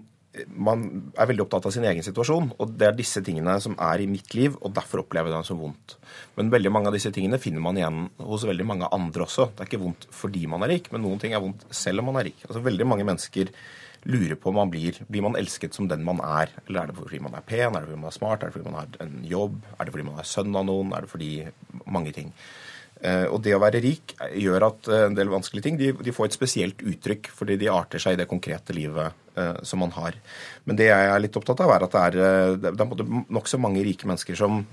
[0.54, 0.84] man
[1.18, 2.52] er veldig opptatt av sin egen situasjon.
[2.58, 5.50] Og det er disse tingene som er i mitt liv, og derfor opplever jeg det
[5.50, 5.98] som vondt.
[6.38, 9.50] Men veldig mange av disse tingene finner man igjen hos veldig mange andre også.
[9.54, 12.12] Det er ikke vondt fordi man er rik, men noen ting er vondt selv om
[12.12, 12.46] man er rik.
[12.48, 13.52] Altså Veldig mange mennesker
[14.08, 16.52] lurer på om man blir Blir man elsket som den man er?
[16.68, 17.76] Eller er det fordi man er pen?
[17.76, 18.44] Er det fordi man er smart?
[18.44, 19.60] Er det fordi man har en jobb?
[19.78, 20.94] Er det fordi man er sønn av noen?
[20.96, 21.32] Er det fordi
[21.86, 22.34] mange ting?
[23.02, 26.14] Eh, og det å være rik gjør at eh, en del vanskelige ting de, de,
[26.16, 29.27] får et spesielt uttrykk fordi de arter seg i det konkrete livet
[29.62, 30.18] som man har.
[30.66, 33.86] Men det jeg er litt opptatt av, er at det er, det er nokså mange
[33.86, 34.64] rike mennesker som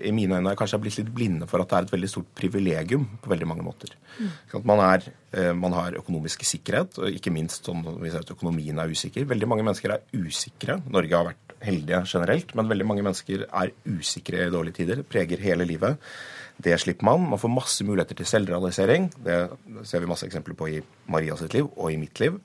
[0.00, 2.28] i mine øyne kanskje har blitt litt blinde for at det er et veldig stort
[2.38, 3.92] privilegium på veldig mange måter.
[4.18, 4.62] Mm.
[4.68, 5.06] Man, er,
[5.58, 9.26] man, har økonomisk sikkerhet, og ikke minst sånn hvis økonomien er usikker.
[9.30, 10.78] Veldig mange mennesker er usikre.
[10.86, 15.02] Norge har vært heldige generelt, men veldig mange mennesker er usikre i dårlige tider.
[15.08, 15.98] Preger hele livet.
[16.60, 17.26] Det slipper man.
[17.32, 19.10] Man får masse muligheter til selvrealisering.
[19.24, 19.40] Det
[19.88, 22.38] ser vi masse eksempler på i Maria sitt liv og i mitt liv.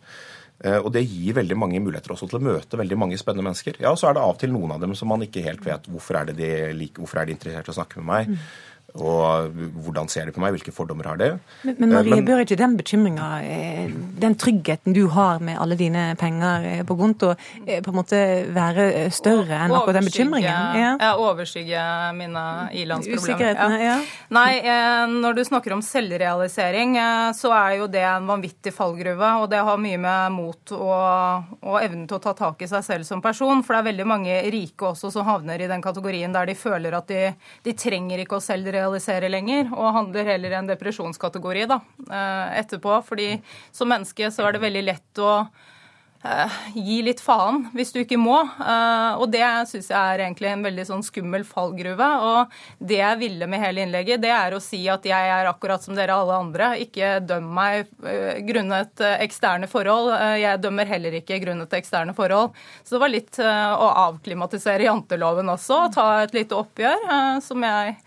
[0.63, 3.81] Eh, og det gir veldig mange muligheter også til å møte veldig mange spennende mennesker.
[3.83, 5.89] Ja, så er det av og til noen av dem som man ikke helt vet
[5.91, 8.31] hvorfor er de, hvorfor er de interessert i å snakke med meg.
[8.31, 8.47] Mm.
[8.95, 9.51] Og
[9.83, 11.27] hvordan ser de på meg, hvilke fordommer har de?
[11.65, 13.89] Men, men Marie, Eh, men- bør ikke den bekymringa, eh,
[14.23, 18.19] den tryggheten du har med alle dine penger eh, på konto, på en måte
[18.55, 20.77] være større enn akkurat den bekymringen?
[20.79, 20.95] Ja.
[21.01, 21.81] ja, overskygge
[22.15, 23.35] mine ilandsproblemer.
[23.35, 23.97] Usikkerhetene, ja.
[24.29, 24.61] Nei,
[25.11, 26.95] når du snakker om selvrealisering,
[27.35, 29.31] så er jo det en vanvittig fallgruve.
[29.43, 32.83] Og det har mye med mot og, og evnen til å ta tak i seg
[32.85, 33.63] selv som person.
[33.65, 36.95] For det er veldig mange rike også som havner i den kategorien der de føler
[36.95, 37.33] at de,
[37.65, 38.84] de trenger ikke å selvrealisere
[39.29, 43.03] lenger, og handler heller i en depresjonskategori da, eh, etterpå.
[43.05, 45.47] Fordi som menneske så er det veldig lett å
[46.25, 48.39] eh, gi litt faen hvis du ikke må.
[48.41, 52.09] Eh, og det syns jeg er egentlig en veldig sånn skummel fallgruve.
[52.25, 55.83] Og det jeg ville med hele innlegget, det er å si at jeg er akkurat
[55.83, 56.73] som dere alle andre.
[56.81, 57.89] Ikke døm meg
[58.47, 60.13] grunnet eksterne forhold.
[60.41, 62.55] Jeg dømmer heller ikke grunnet eksterne forhold.
[62.83, 67.11] Så det var litt å avklimatisere janteloven også, og ta et lite oppgjør,
[67.45, 67.99] som jeg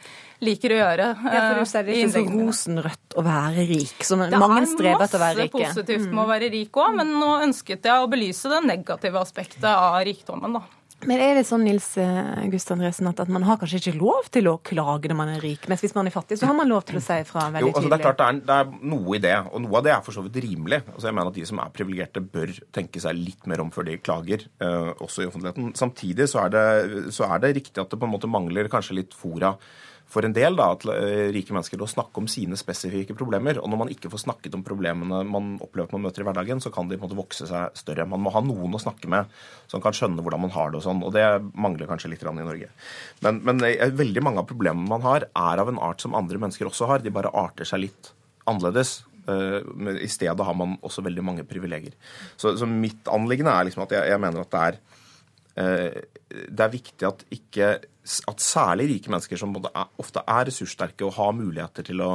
[0.44, 1.11] liker å gjøre.
[1.24, 4.62] Ja, for du ser det eh, i ikke så rosenrødt å være rik, som mange
[4.62, 5.53] er strever etter å være rike.
[5.53, 8.53] Det er masse positivt med å være rik òg, men nå ønsket jeg å belyse
[8.53, 10.66] det negative aspektet av rikdommen, da.
[11.07, 14.27] Men er det sånn, Nils Gustav August Andresen, at, at man har kanskje ikke lov
[14.35, 16.66] til å klage når man er rik, mens hvis man er fattig, så har man
[16.66, 18.88] lov til å si fra veldig Jo, altså det er klart det er, det er
[18.90, 20.81] noe i det, og noe av det er for så vidt rimelig.
[20.90, 23.87] Altså jeg mener at De som er privilegerte, bør tenke seg litt mer om før
[23.87, 25.70] de klager, eh, også i offentligheten.
[25.79, 28.98] Samtidig så er, det, så er det riktig at det på en måte mangler kanskje
[28.98, 29.55] litt fora
[30.09, 33.61] for en del da, at eh, rike mennesker til å snakke om sine spesifikke problemer.
[33.61, 36.73] Og når man ikke får snakket om problemene man opplever man møter i hverdagen, så
[36.73, 38.09] kan de på en måte vokse seg større.
[38.09, 39.29] Man må ha noen å snakke med
[39.68, 41.05] som kan skjønne hvordan man har det og sånn.
[41.05, 42.71] Og det mangler kanskje litt i Norge.
[43.25, 46.40] Men, men eh, veldig mange av problemene man har, er av en art som andre
[46.40, 47.05] mennesker også har.
[47.05, 48.12] De bare arter seg litt
[48.49, 49.03] annerledes.
[49.29, 49.61] Eh,
[49.92, 51.92] I stedet har man også veldig mange privilegier.
[52.37, 54.81] Så, så mitt anliggende er liksom at jeg, jeg mener at det er
[55.59, 57.71] det er viktig at ikke
[58.31, 59.57] at særlig rike mennesker som
[60.01, 62.11] ofte er ressurssterke og har muligheter til å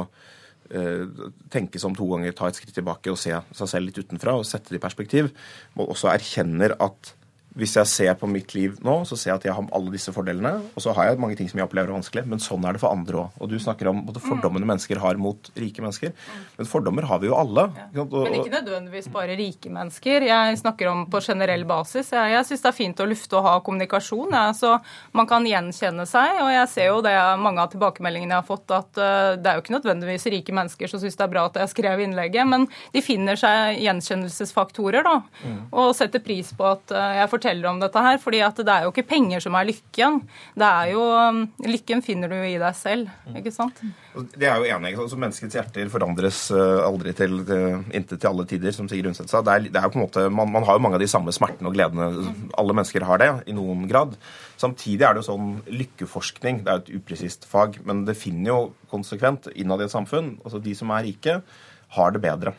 [0.70, 1.04] eh,
[1.52, 4.36] tenke seg om to ganger, ta et skritt tilbake og se seg selv litt utenfra
[4.38, 5.30] og sette det i perspektiv,
[5.76, 7.14] må også erkjenner at
[7.54, 10.10] hvis jeg ser på mitt liv nå, så ser jeg at jeg har alle disse
[10.14, 10.56] fordelene.
[10.74, 12.82] Og så har jeg mange ting som jeg opplever er vanskelig, men sånn er det
[12.82, 13.36] for andre òg.
[13.38, 16.10] Og du snakker om både fordommene mennesker har mot rike mennesker.
[16.56, 17.68] Men fordommer har vi jo alle.
[17.94, 18.06] Ja.
[18.10, 20.26] Men ikke nødvendigvis bare rike mennesker.
[20.26, 22.10] Jeg snakker om på generell basis.
[22.16, 24.74] Jeg, jeg syns det er fint å lufte og ha kommunikasjon, jeg, så
[25.14, 26.42] man kan gjenkjenne seg.
[26.42, 29.60] Og jeg ser jo det mange av tilbakemeldingene jeg har fått, at eh, det er
[29.60, 32.66] jo ikke nødvendigvis rike mennesker som syns det er bra at jeg skrev innlegget, men
[32.90, 35.16] de finner seg gjenkjennelsesfaktorer, da.
[35.70, 38.18] Og setter pris på at eh, jeg forteller om dette her.
[38.22, 40.20] fordi at det er jo ikke penger som er lykken.
[40.54, 43.80] Det er jo um, Lykken finner du i deg selv, ikke sant?
[44.34, 44.94] Det er jo enig.
[44.98, 49.32] Altså, Menneskets hjerter forandres eh, aldri til uh, intet til alle tider, som Sigrid Undset
[49.32, 49.42] sa.
[49.44, 51.10] Det er, det er jo på en måte, man, man har jo mange av de
[51.10, 52.10] samme smertene og gledene.
[52.60, 54.16] Alle mennesker har det, i noen grad.
[54.60, 56.62] Samtidig er det jo sånn lykkeforskning.
[56.64, 58.60] Det er jo et upresist fag, men det finner jo
[58.92, 60.36] konsekvent innad i et samfunn.
[60.44, 61.40] Altså De som er rike,
[61.94, 62.54] har det bedre.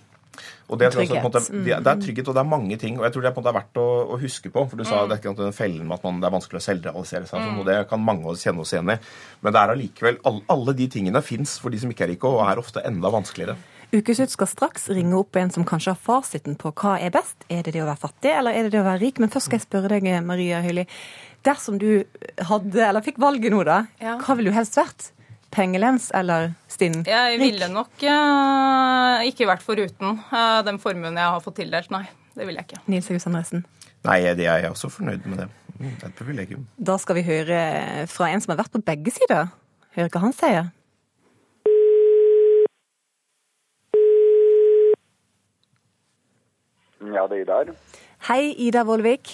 [0.70, 1.10] Og det, trygghet.
[1.16, 2.98] jeg også, på en måte, det, det er trygghet, og det er mange ting.
[3.00, 4.66] og jeg tror det er på en måte verdt å, å huske på.
[4.70, 5.10] for Du sa Mm.
[5.10, 7.40] det er ikke den fellen med at man, det er vanskelig å selvrealisere seg.
[7.40, 8.98] og sånn, og Det kan mange av oss kjenne oss igjen i.
[9.42, 12.24] Men det er allikevel, alle, alle de tingene fins for de som ikke er rike,
[12.28, 13.56] og er ofte enda vanskeligere.
[13.94, 17.36] Ukeslutt skal straks ringe opp en som kanskje har fasiten på hva er best.
[17.50, 19.20] Er det det å være fattig, eller er det det å være rik?
[19.20, 20.88] Men først skal jeg spørre deg, Maria Høili.
[21.46, 22.04] Dersom du
[22.42, 24.18] hadde, eller fikk valget nå, da, Ja.
[24.18, 25.12] hva ville du helst vært?
[25.56, 27.04] Pengelens eller stinn?
[27.08, 32.04] Jeg ville nok eh, ikke vært foruten eh, den formuen jeg har fått tildelt, nei.
[32.36, 32.82] Det ville jeg ikke.
[32.92, 33.64] Nils August Andresen.
[34.06, 35.48] Nei, det er jeg også fornøyd med det.
[35.78, 36.66] Mm, Det er et privilegium.
[36.78, 37.60] Da skal vi høre
[38.12, 39.48] fra en som har vært på begge sider.
[39.96, 40.68] Høre hva han sier.
[47.00, 47.72] Ja, det er Idar.
[48.30, 49.32] Hei, Ida Vollvik.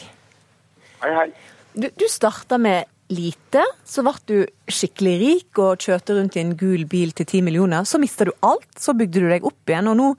[1.01, 1.27] Hei, hei.
[1.73, 4.37] Du, du starta med lite, så ble du
[4.71, 7.85] skikkelig rik og kjørte rundt i en gul bil til ti millioner.
[7.87, 10.09] Så mista du alt, så bygde du deg opp igjen, og nå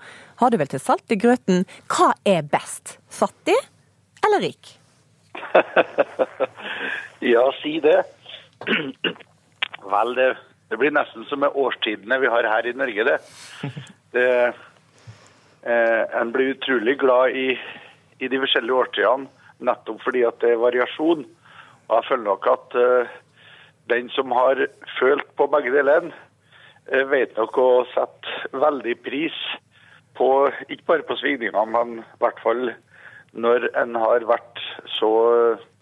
[0.42, 1.64] har du vel til salt i grøten.
[1.90, 2.98] Hva er best?
[3.12, 3.58] Fattig
[4.22, 4.76] eller rik?
[7.22, 8.00] Ja, si det.
[9.86, 10.24] Vel, det,
[10.70, 13.70] det blir nesten som med årstidene vi har her i Norge, det.
[14.16, 14.26] det
[15.62, 17.52] eh, en blir utrolig glad i,
[18.18, 19.30] i de forskjellige årstidene,
[19.62, 21.22] nettopp fordi at det er variasjon.
[21.92, 23.16] Og jeg føler nok at eh,
[23.92, 24.60] den som har
[24.98, 26.14] følt på begge delene,
[26.88, 29.36] eh, vet nok å sette veldig pris
[30.16, 30.28] på,
[30.72, 32.70] ikke bare på svingningene, men i hvert fall
[33.32, 34.62] når en har vært
[34.96, 35.12] så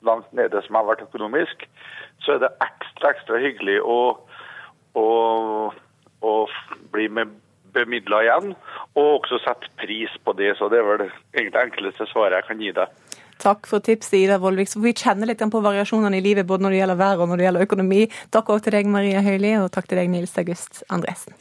[0.07, 1.63] langt nede som jeg har vært økonomisk,
[2.27, 4.01] så er det ekstra, ekstra hyggelig å,
[4.99, 5.07] å,
[6.27, 6.35] å
[6.91, 7.39] bli med
[7.75, 8.55] bemidla igjen,
[8.99, 10.57] og også sette pris på det.
[10.59, 12.99] Så det er vel egentlig det enkleste svaret jeg kan gi deg.
[13.41, 14.69] Takk for tipset, Ida Vollvik.
[14.69, 17.41] Så vi kjenner litt på variasjonene i livet, både når det gjelder vær og når
[17.41, 18.05] det gjelder økonomi.
[18.37, 21.37] Takk òg til deg, Maria Høili, og takk til deg, Nils August Andresen.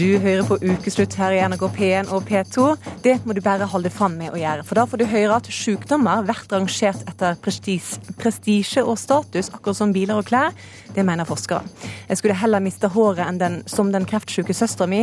[0.00, 2.62] Du hører på Ukeslutt her i NRK P1 og P2.
[3.04, 4.64] Det må du bare holde fram med å gjøre.
[4.64, 9.92] For da får du høre at sykdommer blir rangert etter prestisje og status, akkurat som
[9.92, 10.56] biler og klær.
[10.96, 11.60] Det mener forskere.
[12.08, 15.02] Jeg skulle heller miste håret enn den, som den kreftsyke søstera mi,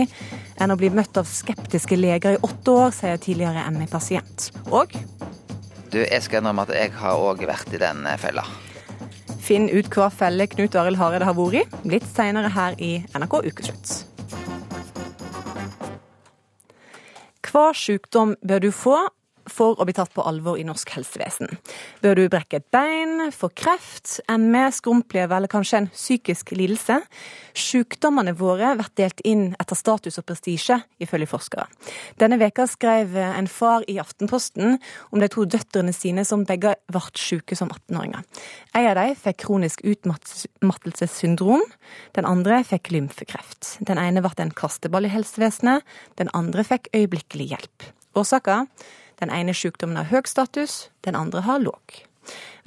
[0.57, 4.49] enn å bli møtt av skeptiske leger i åtte år, sier tidligere ME-pasient.
[4.71, 4.97] Og
[5.93, 8.49] Du, jeg skal innrømme at jeg har òg vært i den eh, fella.
[9.45, 13.43] Finn ut hva felle Knut Arild Hareide har vært i, litt seinere her i NRK
[13.45, 14.06] Ukeslutt.
[17.47, 18.97] Hva sykdom bør du få
[19.51, 21.57] for å bli tatt på alvor i norsk helsevesen?
[22.03, 26.99] Bør du brekke et bein, få kreft, ME, skrumplever eller kanskje en psykisk lidelse?
[27.57, 31.67] Sykdommene våre blir delt inn etter status og prestisje, ifølge forskere.
[32.21, 34.77] Denne veka skrev en far i Aftenposten
[35.11, 38.25] om de to døtrene sine som begge ble syke som 18-åringer.
[38.77, 41.63] En av dem fikk kronisk utmattelsessyndrom,
[42.17, 43.77] den andre fikk lymfekreft.
[43.87, 45.85] Den ene ble en kasteball i helsevesenet,
[46.21, 47.91] den andre fikk øyeblikkelig hjelp.
[48.17, 48.65] Årsaka?
[49.17, 52.01] Den ene sykdommen har høy status, den andre har låg.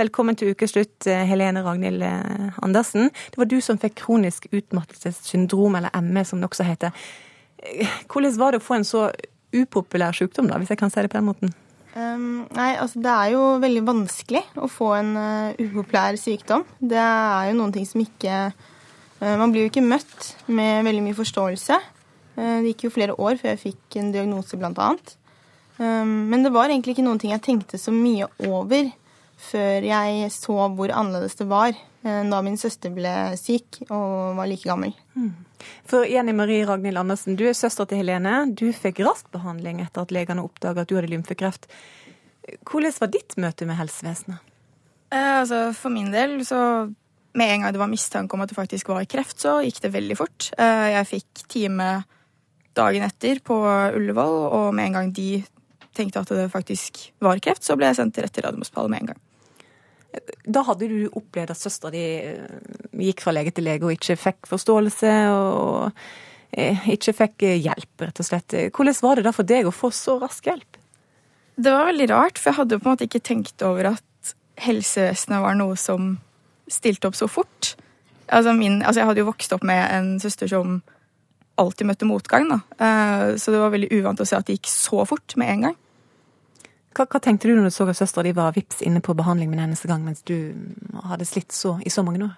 [0.00, 2.02] Velkommen til ukeslutt, Helene Ragnhild
[2.64, 3.10] Andersen.
[3.30, 6.96] Det var du som fikk kronisk utmattelsessyndrom, eller ME som det også heter.
[8.08, 9.10] Hvordan var det å få en så
[9.54, 11.54] upopulær sykdom, da, hvis jeg kan si det på den måten?
[11.90, 16.62] Um, nei, altså det er jo veldig vanskelig å få en uh, upopulær sykdom.
[16.78, 21.02] Det er jo noen ting som ikke uh, Man blir jo ikke møtt med veldig
[21.08, 21.80] mye forståelse.
[22.38, 25.16] Uh, det gikk jo flere år før jeg fikk en diagnose, blant annet.
[25.80, 28.90] Um, men det var egentlig ikke noen ting jeg tenkte så mye over
[29.40, 34.64] før jeg så hvor annerledes det var da min søster ble syk og var like
[34.64, 34.94] gammel.
[35.12, 35.32] Mm.
[35.88, 38.46] For Jenny Marie Ragnhild Andersen, du er søster til Helene.
[38.56, 41.68] Du fikk rask behandling etter at legene oppdaga at du hadde lymfekreft.
[42.66, 44.40] Hvordan var ditt møte med helsevesenet?
[45.10, 46.90] Eh, altså, for min del så
[47.34, 49.92] Med en gang det var mistanke om at det faktisk var kreft, så gikk det
[49.94, 50.48] veldig fort.
[50.58, 51.84] Eh, jeg fikk time
[52.74, 53.54] dagen etter på
[53.94, 55.28] Ullevål, og med en gang de
[55.96, 59.12] tenkte at det faktisk var kreft, så ble jeg sendt rett til Radiumhospitalet med en
[59.12, 59.20] gang.
[60.50, 62.04] Da hadde du opplevd at søstera di
[63.06, 65.92] gikk fra lege til lege og ikke fikk forståelse og
[66.90, 68.56] ikke fikk hjelp, rett og slett.
[68.74, 70.80] Hvordan var det da for deg å få så rask hjelp?
[71.60, 74.34] Det var veldig rart, for jeg hadde jo på en måte ikke tenkt over at
[74.60, 76.16] helsevesenet var noe som
[76.70, 77.74] stilte opp så fort.
[78.30, 80.80] Altså, min, altså jeg hadde jo vokst opp med en søster som
[81.60, 82.58] alltid møtte motgang, da.
[83.40, 85.78] Så det var veldig uvant å se at det gikk så fort med en gang.
[86.90, 89.50] Hva, hva, tenkte du når du så at søstera di var vips inne på behandling
[89.52, 90.34] med en eneste gang, mens du
[91.06, 92.34] hadde slitt så, i så mange år?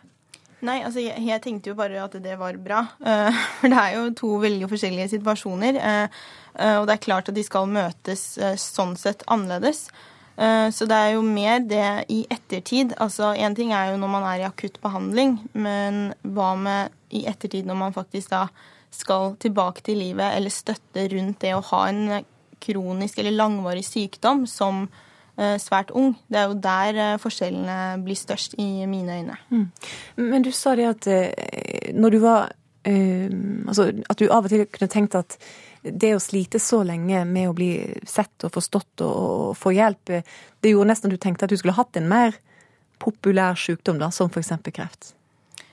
[0.63, 2.85] Nei, altså jeg, jeg, tenkte jo bare at det var bra.
[3.01, 5.81] Uh, for det er jo to veldig forskjellige situasjoner.
[5.81, 6.23] Uh,
[6.77, 8.27] og det er klart at de skal møtes
[8.61, 9.87] sånn sett annerledes.
[10.37, 12.93] så det er jo mer det i ettertid.
[13.01, 17.25] Altså én ting er jo når man er i akutt behandling, men hva med i
[17.25, 18.43] ettertid når man faktisk da
[18.93, 22.23] skal tilbake til livet, eller støtte rundt det å ha en
[22.63, 26.15] kronisk eller langvarig sykdom som uh, svært ung.
[26.29, 29.39] Det er jo der uh, forskjellene blir størst i mine øyne.
[29.51, 29.69] Mm.
[30.31, 32.53] Men du sa det at uh, når du var
[32.83, 35.37] Altså at du av og til kunne tenkt at
[35.87, 37.77] det å slite så lenge med å bli
[38.11, 40.11] sett og forstått og, og få hjelp,
[40.59, 42.35] det gjorde nesten at du tenkte at du skulle hatt en mer
[42.99, 44.51] populær sykdom, da, som f.eks.
[44.75, 45.13] kreft?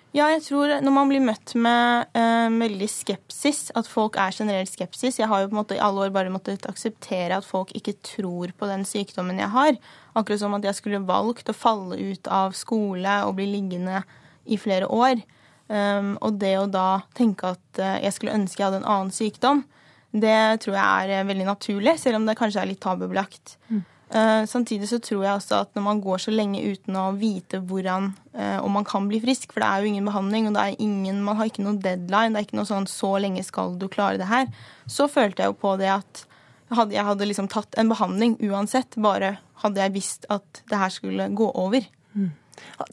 [0.09, 4.71] Ja, jeg tror når man blir møtt med uh, veldig skepsis, at folk er generelt
[4.71, 7.75] skepsis Jeg har jo på en måte i alle år bare måttet akseptere at folk
[7.77, 9.77] ikke tror på den sykdommen jeg har.
[10.17, 14.01] Akkurat som at jeg skulle valgt å falle ut av skole og bli liggende
[14.49, 15.21] i flere år.
[15.69, 19.13] Um, og det å da tenke at uh, jeg skulle ønske jeg hadde en annen
[19.13, 19.61] sykdom,
[20.09, 23.59] det tror jeg er uh, veldig naturlig, selv om det kanskje er litt tabubelagt.
[23.69, 23.83] Mm.
[24.09, 27.59] Uh, samtidig så tror jeg også at når man går så lenge uten å vite
[27.61, 30.63] hvordan uh, om man kan bli frisk, for det er jo ingen behandling, og det
[30.63, 33.77] er ingen, man har ikke noen deadline, det er ikke noe sånn 'så lenge skal
[33.77, 34.49] du klare det her',
[34.89, 36.25] så følte jeg jo på det at
[36.73, 40.89] hadde jeg hadde liksom tatt en behandling uansett, bare hadde jeg visst at det her
[40.89, 41.85] skulle gå over.
[42.13, 42.31] Mm.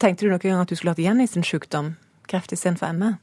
[0.00, 1.96] Tenkte du noen gang at du skulle hatt sin sykdom,
[2.28, 3.16] kreft istedenfor ME?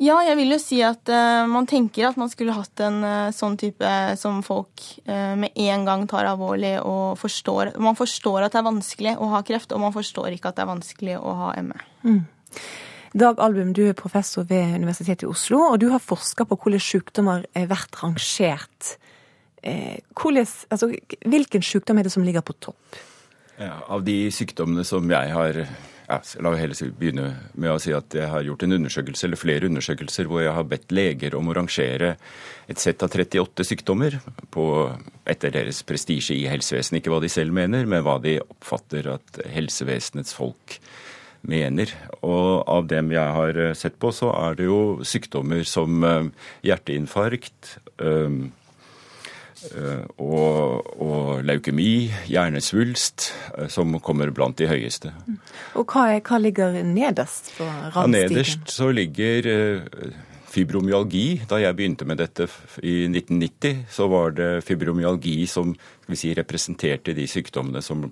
[0.00, 3.32] Ja, jeg vil jo si at uh, man tenker at man skulle hatt en uh,
[3.36, 8.54] sånn type som folk uh, med en gang tar alvorlig og forstår Man forstår at
[8.54, 11.34] det er vanskelig å ha kreft, og man forstår ikke at det er vanskelig å
[11.42, 11.82] ha ME.
[12.06, 12.22] Mm.
[13.20, 16.80] Dag Album, du er professor ved Universitetet i Oslo, og du har forska på hvordan
[16.80, 18.94] sykdommer har vært rangert.
[19.60, 20.92] Hvordan, altså,
[21.26, 23.00] hvilken sykdom er det som ligger på topp?
[23.58, 25.58] Ja, av de sykdommene som jeg har
[26.10, 29.40] ja, La meg heller begynne med å si at jeg har gjort en undersøkelse, eller
[29.40, 32.16] flere undersøkelser hvor jeg har bedt leger om å rangere
[32.70, 34.18] et sett av 38 sykdommer
[34.54, 34.64] på,
[35.30, 37.00] etter deres prestisje i helsevesenet.
[37.00, 40.80] Ikke hva de selv mener, men hva de oppfatter at helsevesenets folk
[41.46, 41.92] mener.
[42.26, 46.30] Og av dem jeg har sett på, så er det jo sykdommer som eh,
[46.68, 47.76] hjerteinfarkt.
[48.02, 48.40] eh,
[50.16, 55.12] og, og leukemi, hjernesvulst, eh, som kommer blant de høyeste.
[55.78, 60.10] Og hva, er, hva ligger nederst på Ja, nederst så ligger eh,
[60.50, 61.42] fibromyalgi.
[61.50, 62.48] Da jeg begynte med dette
[62.82, 65.74] i 1990, så var det fibromyalgi som
[66.12, 68.08] si, representerte de sykdommene som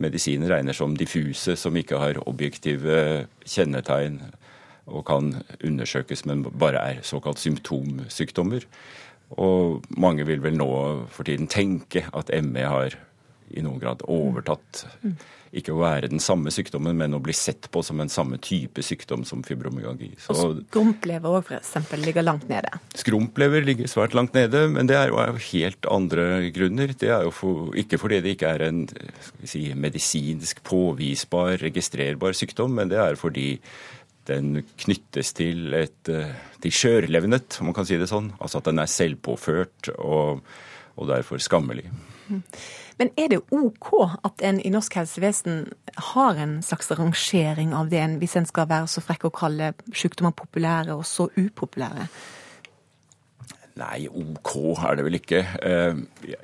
[0.00, 4.20] medisinen regner som diffuse, som ikke har objektive kjennetegn
[4.86, 5.32] og kan
[5.66, 8.66] undersøkes, men bare er såkalt symptomsykdommer.
[9.34, 10.70] Og mange vil vel nå
[11.10, 12.94] for tiden tenke at ME har
[13.54, 14.84] i noen grad overtatt
[15.56, 18.82] ikke å være den samme sykdommen, men å bli sett på som en samme type
[18.84, 20.10] sykdom som fibromyalgi.
[20.26, 22.72] Og Så skrumplever òg, f.eks., ligger langt nede.
[22.98, 26.92] skrumplever ligger svært langt nede, men det er jo av helt andre grunner.
[26.98, 28.82] Det er jo for, ikke fordi det ikke er en
[29.44, 33.54] si, medisinsk påvisbar, registrerbar sykdom, men det er fordi
[34.28, 38.32] den knyttes til et eh, til skjørlevnet, om man kan si det sånn.
[38.40, 40.40] Altså at den er selvpåført og,
[40.96, 41.86] og derfor skammelig.
[42.98, 43.90] Men er det OK
[44.24, 45.66] at en i norsk helsevesen
[46.12, 49.74] har en slags rangering av det, en- hvis en skal være så frekk å kalle
[49.94, 52.08] sykdommer populære og så upopulære?
[53.76, 54.54] Nei, OK
[54.88, 55.42] er det vel ikke.
[55.60, 55.98] Eh,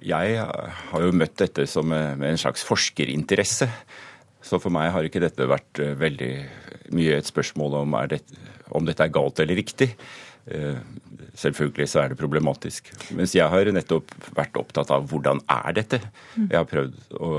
[0.04, 0.36] Jeg
[0.92, 3.70] har jo møtt dette som eh, med en slags forskerinteresse.
[4.52, 6.32] Så for meg har ikke dette vært eh, veldig
[6.92, 8.18] mye et spørsmål om, er det,
[8.76, 9.94] om dette er galt eller riktig.
[10.52, 10.76] Eh,
[11.32, 12.90] Selvfølgelig så er det problematisk.
[13.16, 16.00] Mens jeg har nettopp vært opptatt av hvordan er dette.
[16.36, 17.30] Jeg har prøvd å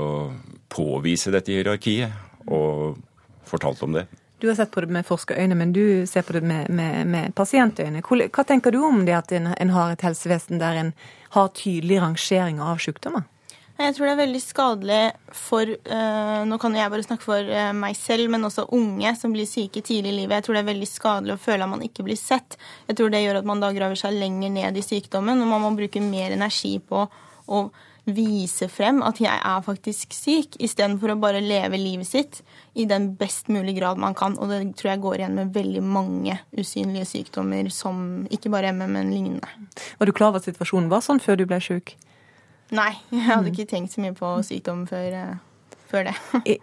[0.74, 2.10] påvise dette hierarkiet
[2.50, 2.98] og
[3.46, 4.08] fortalt om det.
[4.42, 7.36] Du har sett på det med forskerøyne, men du ser på det med, med, med
[7.38, 8.02] pasientøyne.
[8.02, 10.90] Hva tenker du om det at en, en har et helsevesen der en
[11.38, 13.28] har tydelig rangering av sykdommer?
[13.74, 14.98] Jeg tror det er veldig skadelig
[15.34, 19.10] for eh, Nå kan jo jeg bare snakke for eh, meg selv, men også unge
[19.18, 20.36] som blir syke tidlig i livet.
[20.38, 22.54] Jeg tror det er veldig skadelig å føle at man ikke blir sett.
[22.86, 25.64] Jeg tror det gjør at man da graver seg lenger ned i sykdommen, og man
[25.64, 27.02] må bruke mer energi på
[27.50, 27.64] å
[28.04, 32.42] vise frem at jeg er faktisk syk, istedenfor å bare leve livet sitt
[32.76, 34.36] i den best mulig grad man kan.
[34.38, 38.86] Og det tror jeg går igjen med veldig mange usynlige sykdommer som ikke bare ME,
[38.86, 39.70] men lignende.
[39.98, 41.96] Var du klar over at situasjonen var sånn før du ble syk?
[42.74, 46.14] Nei, jeg hadde ikke tenkt så mye på sykdom før, eh, før det.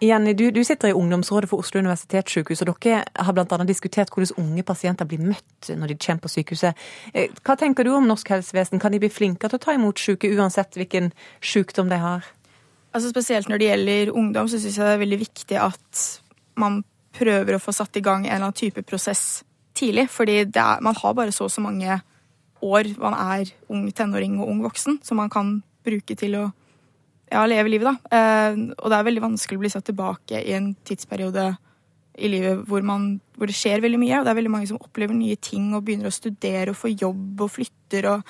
[0.03, 3.59] Jenny, du, du sitter i ungdomsrådet for Oslo universitetssykehus, og dere har bl.a.
[3.69, 6.85] diskutert hvordan unge pasienter blir møtt når de kommer på sykehuset.
[7.13, 8.81] Eh, Hva tenker du om norsk helsevesen?
[8.81, 12.27] Kan de bli flinkere til å ta imot syke, uansett hvilken sykdom de har?
[12.91, 16.05] Altså Spesielt når det gjelder ungdom, så syns jeg det er veldig viktig at
[16.59, 16.81] man
[17.15, 19.43] prøver å få satt i gang en eller annen type prosess
[19.77, 20.09] tidlig.
[20.11, 22.01] Fordi det er, man har bare så og så mange
[22.61, 26.45] år man er ung tenåring og ung voksen, så man kan bruke til å
[27.31, 28.17] ja, leve livet, da.
[28.17, 31.51] Eh, og det er veldig vanskelig å bli satt tilbake i en tidsperiode
[32.19, 34.19] i livet hvor, man, hvor det skjer veldig mye.
[34.19, 36.91] Og det er veldig mange som opplever nye ting og begynner å studere og få
[36.91, 38.09] jobb og flytter.
[38.11, 38.25] og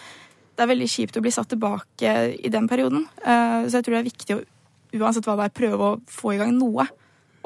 [0.53, 3.07] Det er veldig kjipt å bli satt tilbake i den perioden.
[3.25, 4.41] Eh, så jeg tror det er viktig å
[4.91, 6.85] uansett hva det er, prøve å få i gang noe.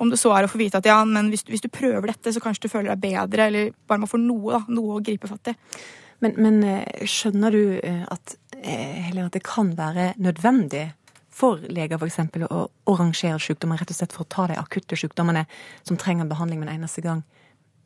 [0.01, 2.33] Om det så er å få vite at ja, men hvis, hvis du prøver dette,
[2.33, 5.29] så kanskje du føler deg bedre, eller bare man får noe, da, noe å gripe
[5.29, 5.55] fatt i.
[6.25, 7.61] Men, men eh, skjønner du
[8.11, 8.35] at,
[8.65, 10.89] Helene, at det kan være nødvendig
[11.35, 12.21] for leger f.eks.
[12.47, 15.43] å, å rangere sykdommer, rett og slett for å ta de akutte sykdommene
[15.83, 17.25] som trenger behandling med en eneste gang?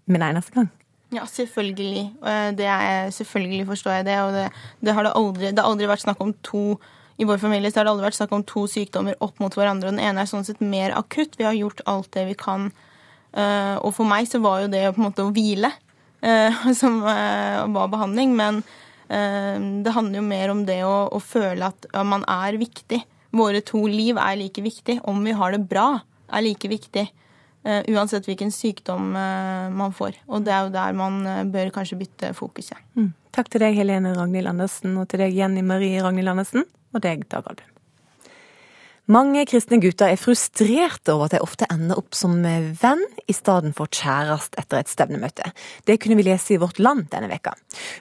[0.05, 0.69] Med en eneste gang?
[1.09, 2.03] Ja, selvfølgelig.
[2.21, 4.17] Eh, er, selvfølgelig forstår jeg det.
[4.21, 4.45] Og det,
[4.85, 6.77] det, har det, aldri, det har aldri vært snakk om to
[7.19, 9.89] I vår familie så har det aldri vært snakk om to sykdommer opp mot hverandre.
[9.89, 11.33] og Den ene er sånn sett mer akutt.
[11.39, 12.69] Vi har gjort alt det vi kan.
[13.33, 15.73] Eh, Og for meg så var jo det på en måte å hvile
[16.21, 18.37] eh, som eh, var behandling.
[18.37, 18.77] Men eh,
[19.09, 22.99] det handler jo mer om det å, å føle at man er viktig.
[23.33, 24.99] Våre to liv er like viktig.
[25.09, 25.87] Om vi har det bra,
[26.29, 27.07] er like viktig.
[27.63, 30.15] Eh, uansett hvilken sykdom eh, man får.
[30.31, 32.71] Og det er jo der man eh, bør kanskje bytte fokus.
[32.95, 33.11] Mm.
[33.35, 36.63] Takk til deg, Helene Ragnhild Andersen, og til deg, Jenny Marie Ragnhild Andersen,
[36.95, 37.78] og deg, Dag Albin.
[39.09, 43.71] Mange kristne gutter er frustrerte over at de ofte ender opp som venn i stedet
[43.77, 45.49] for kjæreste etter et stevnemøte.
[45.89, 47.55] Det kunne vi lese i Vårt Land denne veka.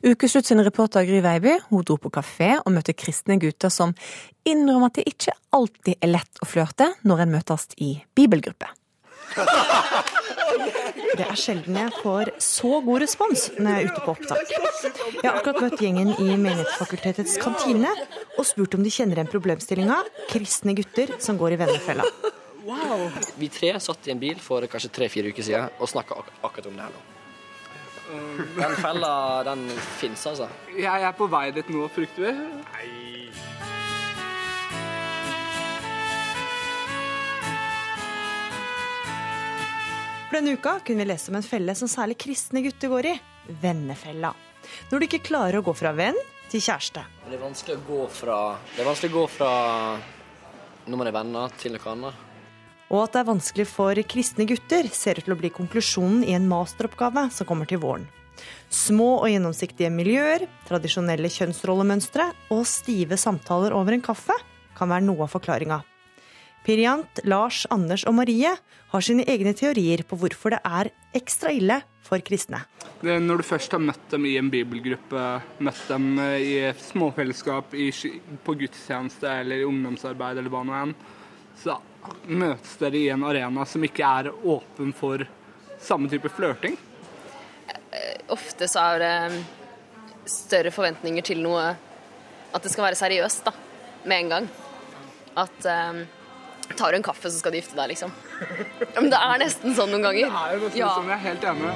[0.05, 3.97] Ukeslutt sin reporter Gry Veiby hun dro på kafé og møtte kristne gutter som
[4.45, 8.69] innrømmer at det ikke alltid er lett å flørte når en møtes i bibelgruppe.
[11.17, 14.51] Det er sjelden jeg får så god respons når jeg er ute på opptak.
[14.53, 17.93] Jeg har akkurat møtt gjengen i Menighetsfakultetets kantine
[18.37, 22.07] og spurt om de kjenner igjen problemstillinga kristne gutter som går i vennefella.
[22.69, 23.07] Wow.
[23.41, 26.69] Vi tre satt i en bil for kanskje tre-fire uker siden og snakka ak akkurat
[26.69, 27.07] om det her nå.
[28.57, 29.13] Den fella,
[29.45, 29.67] den
[29.99, 30.49] fins, altså.
[30.77, 33.08] Jeg er på vei dit nå, frykter vi.
[40.29, 43.15] For denne uka kunne vi lese om en felle som særlig kristne gutter går i
[43.63, 44.35] vennefella.
[44.91, 46.19] Når du ikke klarer å gå fra venn
[46.53, 47.01] til kjæreste.
[47.25, 48.37] Det er vanskelig å gå fra,
[48.77, 49.51] er å gå fra
[50.85, 52.29] når man er venner, til noe annet.
[52.93, 56.37] Og at det er vanskelig for kristne gutter, ser ut til å bli konklusjonen i
[56.37, 58.05] en masteroppgave som kommer til våren.
[58.69, 64.37] Små og gjennomsiktige miljøer, tradisjonelle kjønnsrollemønstre og stive samtaler over en kaffe
[64.77, 65.81] kan være noe av forklaringa.
[66.69, 68.51] Pirjant, Lars, Anders og Marie
[68.93, 72.61] har sine egne teorier på hvorfor det er ekstra ille for kristne.
[73.01, 75.23] Det er når du først har møtt dem i en bibelgruppe,
[75.65, 76.57] møtt dem eh, i
[76.91, 77.89] småfellesskap, i,
[78.45, 80.93] på gudstjeneste eller i ungdomsarbeid eller hva nå enn,
[81.57, 81.79] så
[82.29, 85.25] møtes dere i en arena som ikke er åpen for
[85.81, 86.77] samme type flørting.
[88.29, 89.43] ofte så er det
[90.29, 91.71] større forventninger til noe
[92.53, 93.53] At det skal være seriøst, da.
[94.05, 94.47] Med en gang.
[95.37, 95.99] At um,
[96.77, 98.13] tar du en kaffe, så skal du gifte deg, liksom.
[98.95, 100.29] Ja, men det er nesten sånn noen ganger.
[100.29, 100.91] Det er jo nesten Ja.
[100.97, 101.73] sånn, jeg er helt enig.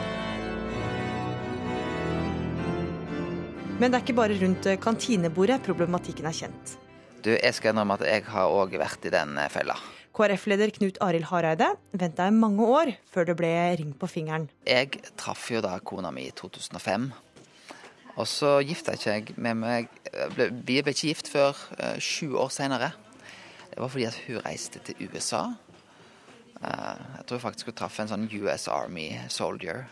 [3.81, 6.77] Men det er ikke bare rundt eh, kantinebordet problematikken er kjent.
[7.25, 9.75] Du, jeg skal innrømme at jeg har òg vært i den eh, fella.
[10.13, 14.45] KrF-leder Knut Arild Hareide venta i mange år før det ble ring på fingeren.
[14.69, 17.09] Jeg traff jo da kona mi i 2005.
[18.21, 19.87] Og så gifta ikke jeg med meg
[20.37, 22.93] Vi ble ikke gift før eh, sju år seinere.
[23.73, 25.47] Det var fordi at hun reiste til USA.
[26.61, 29.87] Eh, jeg tror faktisk hun traff en sånn US Army soldier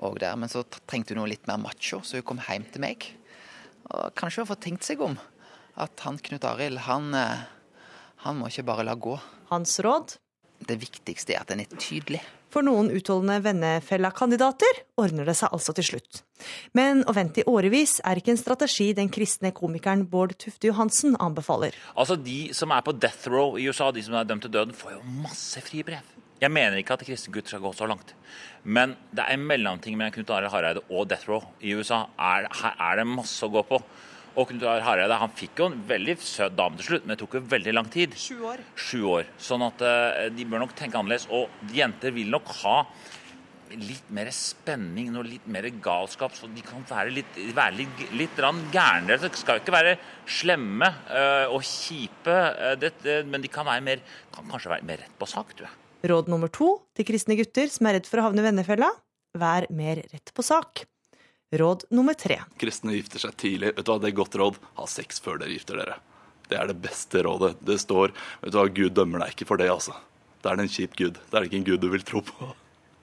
[0.00, 2.82] og der, men så trengte hun noe litt mer macho, så hun kom hjem til
[2.82, 3.06] meg.
[3.90, 5.14] Og kanskje hun har fått tenkt seg om.
[5.80, 7.46] At han Knut Arild, han, eh,
[8.24, 9.14] han må ikke bare la gå.
[9.52, 10.16] Hans råd?
[10.66, 12.20] Det viktigste er at en er tydelig.
[12.50, 16.22] For noen utholdende vennefellakandidater ordner det seg altså til slutt.
[16.74, 21.14] Men å vente i årevis er ikke en strategi den kristne komikeren Bård Tufte Johansen
[21.22, 21.76] anbefaler.
[21.94, 24.74] Altså De som er på death row i USA, de som er dømt til døden,
[24.74, 26.16] får jo masse frie brev.
[26.40, 28.14] Jeg mener ikke at kristne gutter skal gå så langt.
[28.64, 32.06] Men det er en mellomting mellom Knut Arild Hareide og death row i USA.
[32.16, 33.78] Er, her er det masse å gå på.
[34.38, 37.20] Og Knut Arild Hareide han fikk jo en veldig søt dame til slutt, men det
[37.22, 38.14] tok jo veldig lang tid.
[38.18, 38.62] Sju år.
[38.78, 39.30] Sju år.
[39.42, 41.26] Sånn at eh, de bør nok tenke annerledes.
[41.34, 42.76] Og jenter vil nok ha
[43.78, 48.40] litt mer spenning og litt mer galskap, så de kan være litt, være litt, litt
[48.74, 49.18] gærne.
[49.20, 53.68] De skal jo ikke være slemme eh, og kjipe, eh, det, det, men de kan,
[53.68, 54.02] være mer,
[54.34, 55.54] kan kanskje være mer rett på sak.
[55.58, 55.66] Du.
[56.10, 58.90] Råd nummer to til kristne gutter som er redd for å havne i vennefella
[59.38, 60.86] vær mer rett på sak.
[61.50, 62.40] Råd nummer tre.
[62.62, 63.72] Kristne gifter seg tidlig.
[63.74, 64.60] Vet du hva, Det er godt råd.
[64.78, 65.98] Ha sex før dere gifter dere.
[66.50, 67.56] Det er det beste rådet.
[67.62, 69.96] Det står vet du hva, Gud dømmer deg ikke for det, altså.
[70.42, 71.18] Da er det en kjip gud.
[71.18, 72.52] Det er ikke en gud du vil tro på.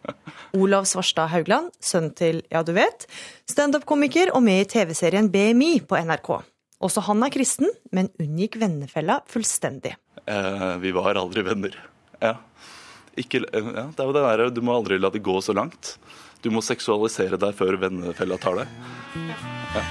[0.62, 3.06] Olav Svarstad Haugland, sønn til Ja, du vet,
[3.52, 6.32] standup-komiker og med i TV-serien BMI på NRK.
[6.88, 9.96] Også han er kristen, men unngikk vennefella fullstendig.
[10.24, 11.76] Eh, vi var aldri venner.
[12.22, 12.36] Ja.
[13.18, 15.56] Ikke, eh, ja, det er jo det der, Du må aldri la det gå så
[15.58, 15.98] langt.
[16.44, 18.68] Du må seksualisere deg før vennefella tar deg.
[19.76, 19.84] Ja.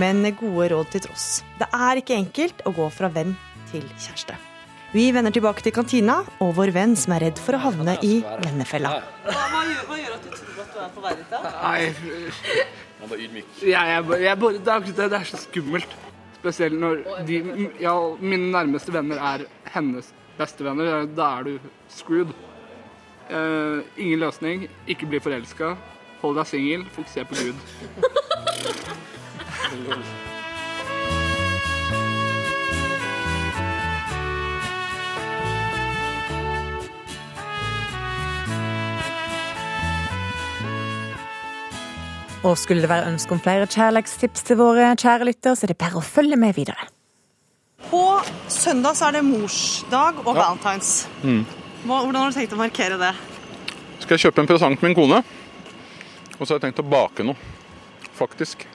[0.00, 1.28] Men gode råd til tross.
[1.60, 3.34] Det er ikke enkelt å gå fra venn
[3.70, 4.36] til kjæreste.
[4.94, 8.16] Vi vender tilbake til kantina og vår venn som er redd for å havne i
[8.44, 8.92] vennefella.
[9.26, 11.30] Hva gjør, hva gjør at du tror at du er på vei dit?
[11.32, 11.54] da?
[11.62, 12.34] Nei,
[13.00, 13.48] Han var ydmyk.
[13.62, 15.08] jeg, jeg, jeg, det er akkurat det.
[15.14, 15.96] Det er så skummelt.
[16.38, 17.40] Spesielt når de,
[17.82, 21.06] ja, mine nærmeste venner er hennes bestevenner.
[21.16, 21.58] Da er du
[21.88, 22.34] screwed.
[23.30, 24.68] Uh, ingen løsning.
[24.86, 25.74] Ikke bli forelska.
[26.22, 26.86] Hold deg singel.
[26.92, 27.58] Fokuser på Gud.
[42.44, 45.80] Og skulle det være ønske om flere kjærlighetstips til våre kjære lytter, så er det
[45.80, 46.93] bare å følge med videre.
[47.90, 51.06] På søndag så er det morsdag og valentines.
[51.22, 51.44] Mm.
[51.84, 53.12] Hvordan har du tenkt å markere det?
[54.02, 55.20] Skal jeg kjøpe en presang til min kone?
[56.38, 57.36] Og så har jeg tenkt å bake noe,
[58.16, 58.66] faktisk.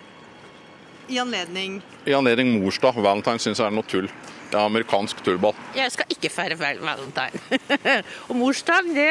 [1.09, 2.99] I anledning I anledning morsdag.
[3.01, 4.07] Valentine syns jeg er noe tull.
[4.49, 5.57] Det er amerikansk tullball.
[5.77, 7.59] Jeg skal ikke feire valentine.
[8.29, 9.09] og morsdag, det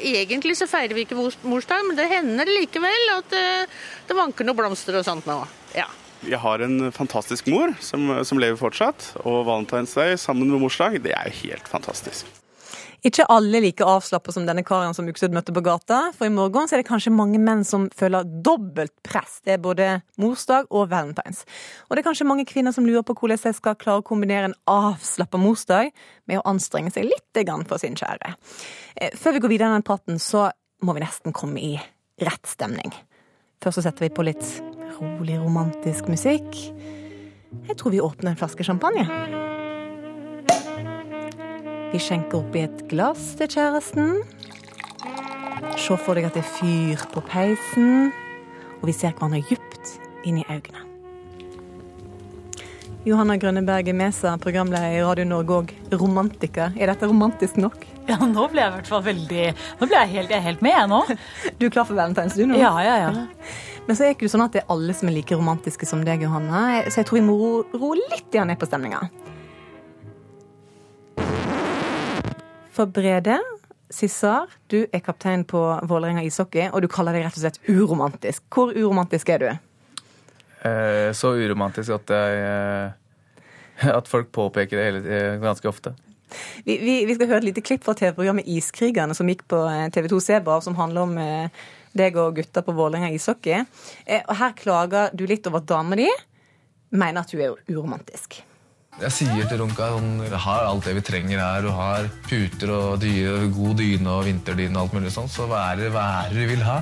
[0.00, 4.58] Egentlig så feirer vi ikke morsdag, men det hender likevel at eh, det vanker noen
[4.60, 5.40] blomster og sånt nå.
[5.74, 5.88] Ja.
[6.28, 11.00] Jeg har en fantastisk mor som, som lever fortsatt, og Valentine's Day sammen med morsdag,
[11.04, 12.28] det er jo helt fantastisk.
[13.00, 16.68] Ikke alle like avslappa som denne karen som Uksud møtte på gata, for i morgen
[16.68, 19.38] er det kanskje mange menn som føler dobbelt press.
[19.46, 19.86] Det er både
[20.20, 21.46] morsdag og valentines.
[21.88, 24.50] Og det er kanskje mange kvinner som lurer på hvordan de skal klare å kombinere
[24.50, 25.94] en avslappa morsdag
[26.28, 27.40] med å anstrenge seg litt
[27.70, 28.34] for sin kjære.
[28.96, 30.50] Eh, før vi går videre i den praten, så
[30.84, 31.78] må vi nesten komme i
[32.20, 32.92] rett stemning.
[33.64, 34.44] Først så setter vi på litt
[35.00, 36.56] rolig, romantisk musikk.
[37.68, 39.06] Jeg tror vi åpner en flaske champagne.
[41.90, 44.20] Vi skjenker oppi et glass til kjæresten.
[45.80, 48.12] Se for deg at det er fyr på peisen,
[48.80, 49.96] og vi ser hverandre dypt
[50.28, 50.86] inn i øynene.
[53.08, 56.74] Johanna Grønneberg Mesa, programleder i Radio Norge og romantiker.
[56.76, 57.86] Er dette romantisk nok?
[58.10, 59.42] Ja, nå ble jeg i hvert fall veldig
[59.80, 61.00] Nå ble jeg helt, jeg helt med, jeg nå.
[61.60, 62.58] Du er klar for valentines, du nå?
[62.60, 63.12] Ja, ja, ja.
[63.86, 66.02] Men så er ikke det sånn at det er alle som er like romantiske som
[66.06, 66.84] deg, Johanne.
[66.90, 69.02] Så jeg tror vi må ro, ro litt ned på stemninga.
[72.70, 73.40] For Brede
[73.90, 75.58] Sissar, du er kaptein på
[75.90, 78.44] Vålerenga ishockey, og du kaller deg rett og slett uromantisk.
[78.54, 79.48] Hvor uromantisk er du?
[80.68, 85.94] Eh, så uromantisk at jeg eh, At folk påpeker det hele, eh, ganske ofte.
[86.64, 89.88] Vi, vi, vi, skal høre et lite klipp fra TV-programmet Iskrigerne, som gikk på eh,
[89.90, 91.64] TV2 Seba, som handler om eh,
[91.96, 93.64] deg og gutta på Vålerenga ishockey.
[94.06, 96.08] Eh, og her klager du litt over at dama di
[96.90, 98.40] mener at hun er uromantisk.
[99.00, 101.62] Jeg sier til Runka sånn, hun har alt det vi trenger her.
[101.64, 105.30] Du har puter og dyre, god dyne og vinterdyne og alt mulig sånn.
[105.30, 106.80] Så hva er det, hva er det du vil ha?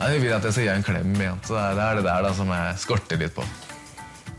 [0.00, 1.40] Nei, Jeg vil at jeg skal gi en klem igjen.
[1.46, 3.46] Så det er det, er der da, som jeg skorter litt på.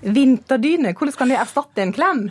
[0.01, 0.93] Vinterdyne?
[0.97, 2.23] Hvordan kan de erstatte en klem?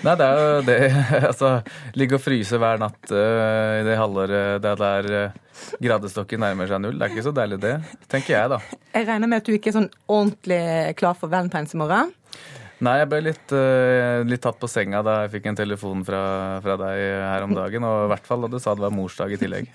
[0.00, 0.76] Nei, det er jo det
[1.30, 1.50] Altså,
[1.98, 6.70] ligge og fryse hver natt uh, i det halvåret der det er uh, gradestokken nærmer
[6.70, 6.96] seg null.
[6.96, 7.74] Det er ikke så deilig, det.
[8.10, 8.60] Tenker jeg, da.
[8.94, 10.62] Jeg regner med at du ikke er sånn ordentlig
[11.00, 12.14] klar for valentines i morgen?
[12.80, 16.22] Nei, jeg ble litt, uh, litt, tatt på senga da jeg fikk en telefon fra,
[16.64, 17.84] fra, deg her om dagen.
[17.84, 19.68] Og i hvert fall da du sa det var morsdag i tillegg.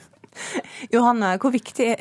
[0.96, 1.92] Johanne, hvor viktig,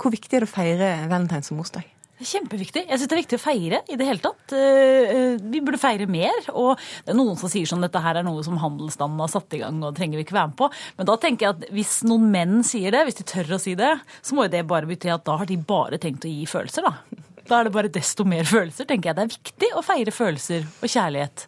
[0.00, 1.84] hvor viktig er det å feire valentines som morsdag?
[2.16, 2.86] Kjempeviktig.
[2.88, 4.54] Jeg syns det er viktig å feire i det hele tatt.
[4.56, 6.38] Eh, eh, vi burde feire mer.
[6.56, 9.52] Og det er noen som sier sånn dette her er noe som handelsstanden har satt
[9.52, 10.70] i gang og trenger vi ikke være med på.
[10.96, 13.76] Men da tenker jeg at hvis noen menn sier det, hvis de tør å si
[13.76, 13.92] det,
[14.24, 16.88] så må jo det bare bety at da har de bare tenkt å gi følelser,
[16.88, 17.22] da.
[17.46, 19.18] Da er det bare desto mer følelser, tenker jeg.
[19.18, 21.46] Det er viktig å feire følelser og kjærlighet.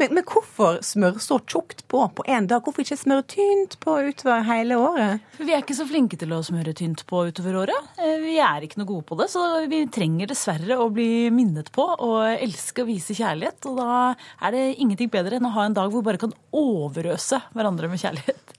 [0.00, 2.62] Men, men hvorfor smøre så tjukt på på én dag?
[2.64, 5.26] Hvorfor ikke smøre tynt på utover hele året?
[5.36, 7.90] Vi er ikke så flinke til å smøre tynt på utover året.
[8.00, 11.68] Eh, vi er ikke noe gode på det, så vi trenger dessverre å bli minnet
[11.74, 13.68] på å elske og vise kjærlighet.
[13.68, 13.98] Og da
[14.40, 17.92] er det ingenting bedre enn å ha en dag hvor vi bare kan overøse hverandre
[17.92, 18.56] med kjærlighet.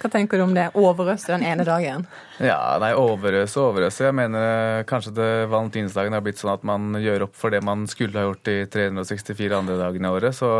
[0.00, 0.70] Hva tenker du om det?
[0.74, 2.06] Overøse den ene dagen?
[2.42, 4.08] Ja, nei, overøse og overøse.
[4.08, 7.86] Jeg mener kanskje det valentinsdagen har blitt sånn at man gjør opp for det man
[7.90, 10.34] skulle ha gjort de 364 andre dagene i året.
[10.34, 10.50] Så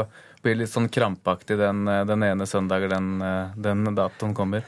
[0.45, 3.13] blir det litt sånn krampaktig den, den ene søndagen den,
[3.59, 4.67] den datoen kommer.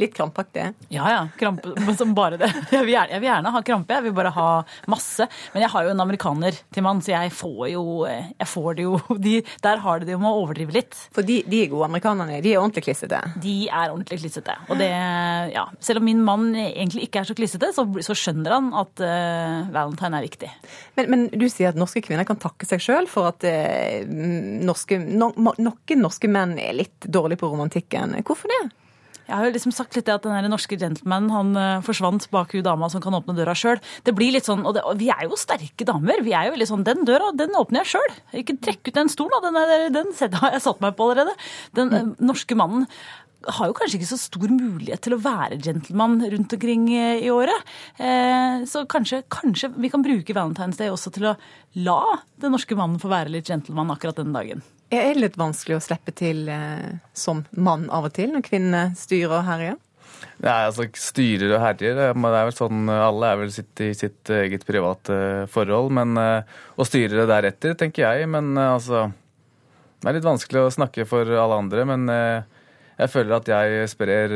[0.00, 0.70] Litt krampaktig?
[0.92, 2.48] Ja ja, krampe som bare det.
[2.72, 4.46] Jeg vil, gjerne, jeg vil, gjerne, ha krampe, jeg vil bare ha
[4.90, 5.26] masse.
[5.52, 8.86] Men jeg har jo en amerikaner til mann, så jeg får jo jeg får det
[8.86, 10.96] jo de, Der har de det jo med å overdrive litt.
[11.14, 13.20] For de, de gode amerikanerne, de er ordentlig klissete?
[13.42, 14.56] De er ordentlig klissete.
[14.68, 14.90] Og det,
[15.52, 19.04] ja, selv om min mann egentlig ikke er så klissete, så, så skjønner han at
[19.04, 20.50] uh, valentine er viktig.
[20.98, 25.00] Men, men, du sier at norske kvinner kan takke seg sjøl for at uh, norske,
[25.02, 28.16] no, noen norske menn er litt dårlige på romantikken.
[28.26, 28.64] Hvorfor det?
[29.32, 32.52] Jeg har jo liksom sagt litt det at den norske gentlemanen han uh, forsvant bak
[32.52, 33.80] hun dama som kan åpne døra sjøl.
[34.04, 36.20] Det blir litt sånn, og, det, og, vi er jo sterke damer.
[36.26, 38.20] Vi er jo veldig sånn Den døra, den åpner jeg sjøl.
[38.42, 40.12] Ikke trekk ut den stolen, den, er, den
[40.42, 41.32] har jeg satt meg på allerede.
[41.78, 42.14] Den mm.
[42.28, 42.84] norske mannen
[43.42, 47.72] har jo kanskje ikke så stor mulighet til å være gentleman rundt omkring i året.
[47.98, 51.36] Eh, så kanskje, kanskje, vi kan bruke Valentine's Day også til å
[51.82, 54.62] la den norske mannen få være litt gentleman akkurat den dagen.
[54.92, 58.82] Er det litt vanskelig å slippe til eh, som mann av og til, når kvinnene
[58.98, 59.78] styrer og herjer?
[60.42, 64.28] Nei, altså styrer og herjer det er vel sånn, Alle er vel sitt, i sitt
[64.36, 65.90] eget private forhold.
[65.96, 68.28] men og Å styre det deretter, tenker jeg.
[68.30, 69.08] Men altså
[70.02, 74.32] Det er litt vanskelig å snakke for alle andre, men jeg føler at jeg sprer,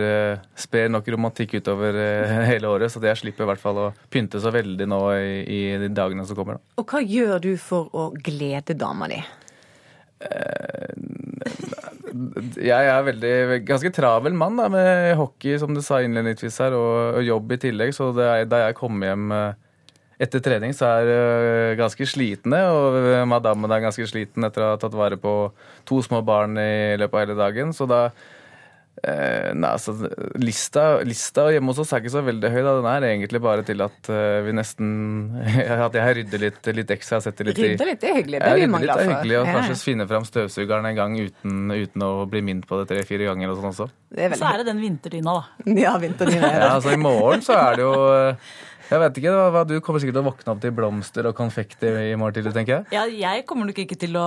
[0.59, 1.99] sprer nok romantikk utover
[2.51, 5.63] hele året, så jeg slipper i hvert fall å pynte så veldig nå i, i
[5.85, 6.59] de dagene som kommer.
[6.59, 6.79] Da.
[6.83, 9.21] Og hva gjør du for å glede dama di?
[12.57, 13.33] Jeg er veldig,
[13.69, 17.61] ganske travel mann da, med hockey, som du sa innledningsvis her, og, og jobb i
[17.67, 17.93] tillegg.
[17.97, 19.59] Så er, da jeg kommer hjem eh,
[20.27, 22.63] etter trening, så er jeg ganske slitne.
[22.73, 22.97] Og
[23.29, 25.35] madammen er ganske sliten etter å ha tatt vare på
[25.89, 27.77] to små barn i løpet av hele dagen.
[27.77, 28.07] Så da
[29.05, 29.93] Eh, nei, altså,
[30.41, 32.61] lista, lista hjemme hos oss er ikke så veldig høy.
[32.65, 32.73] Da.
[32.79, 34.89] Den er egentlig bare til at uh, vi nesten
[35.87, 37.21] At jeg rydder litt, litt ekstra.
[37.25, 38.41] Setter litt i Rydde litt, det er hyggelig.
[38.41, 39.15] Det blir man glad er for.
[39.19, 39.57] hyggelig, og Ja.
[39.59, 43.53] kanskje finne fram støvsugeren en gang uten, uten å bli minnet på det tre-fire ganger
[43.53, 43.89] og sånn også.
[44.17, 45.75] Det er Så er det den vinterdyna, da.
[45.85, 46.53] Ja, vinterdyna.
[46.57, 48.49] Ja, altså I morgen så er det jo eh,
[48.87, 51.91] Jeg vet ikke, hva, du kommer sikkert til å våkne opp til blomster og konfekti
[52.13, 52.87] i morgen tidlig, tenker jeg.
[52.95, 54.27] Ja, jeg kommer nok ikke til å,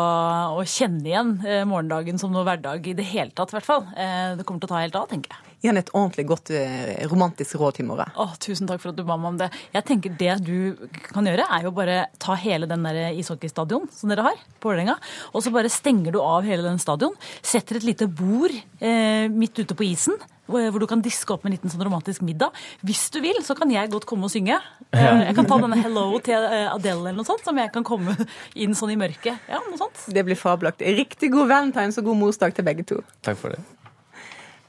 [0.59, 3.87] å kjenne igjen eh, morgendagen som noe hverdag i det hele tatt, i hvert fall.
[3.95, 5.48] Eh, det kommer til å ta helt av, tenker jeg.
[5.59, 8.13] Gi han et ordentlig godt eh, romantisk råd til i morgen.
[8.15, 9.49] Å, tusen takk for at du ba meg om det.
[9.75, 14.09] Jeg tenker Det du kan gjøre, er jo bare ta hele den der ishockeystadion som
[14.13, 14.95] dere har på Vålerenga,
[15.33, 17.15] og så bare stenger du av hele den stadion.
[17.43, 20.15] Setter et lite bord eh, midt ute på isen.
[20.49, 22.55] Hvor du kan diske opp med en liten sånn romantisk middag.
[22.81, 24.55] Hvis du vil, så kan jeg godt komme og synge.
[24.89, 25.11] Eh, Ja.
[25.27, 28.15] Jeg kan ta denne 'Hello' til eh, Adele eller noe sånt, som jeg kan komme
[28.55, 29.37] inn sånn i mørket.
[29.47, 30.07] Ja, noe sånt.
[30.09, 30.89] Det blir fabelaktig.
[30.97, 33.03] Riktig god valentines og god morsdag til begge to.
[33.21, 33.59] Takk for det.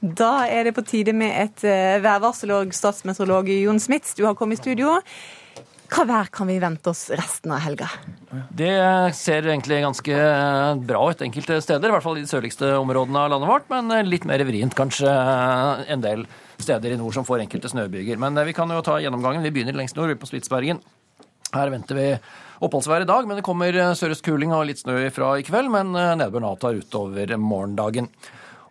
[0.01, 4.33] Da er det på tide med et eh, værvarsel og statsmeteorolog Jon Smits, du har
[4.37, 4.95] kommet i studio.
[5.91, 7.85] Hva vær kan vi vente oss resten av helga?
[8.57, 8.71] Det
[9.13, 13.27] ser egentlig ganske eh, bra ut enkelte steder, i hvert fall i de sørligste områdene
[13.27, 15.13] av landet vårt, men eh, litt mer vrient kanskje
[15.85, 16.25] en del
[16.57, 18.17] steder i nord som får enkelte snøbyger.
[18.17, 19.45] Men vi kan jo ta gjennomgangen.
[19.45, 20.81] Vi begynner lengst nord, på Spitsbergen.
[21.53, 22.09] Her venter vi
[22.65, 25.93] oppholdsvær i dag, men det kommer sørøst kuling og litt snø ifra i kveld, men
[25.93, 28.09] nedbøren avtar utover morgendagen.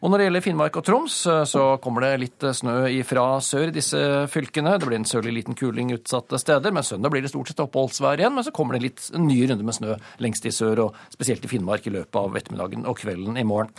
[0.01, 3.24] Og når det gjelder Finnmark og Troms, eh, så kommer det litt eh, snø fra
[3.44, 3.98] sør i disse
[4.32, 4.78] fylkene.
[4.80, 8.22] Det blir en sørlig liten kuling utsatte steder, men søndag blir det stort sett oppholdsvær
[8.22, 8.32] igjen.
[8.32, 11.44] Men så kommer det litt en ny runde med snø lengst i sør, og spesielt
[11.44, 13.74] i Finnmark i løpet av ettermiddagen og kvelden i morgen.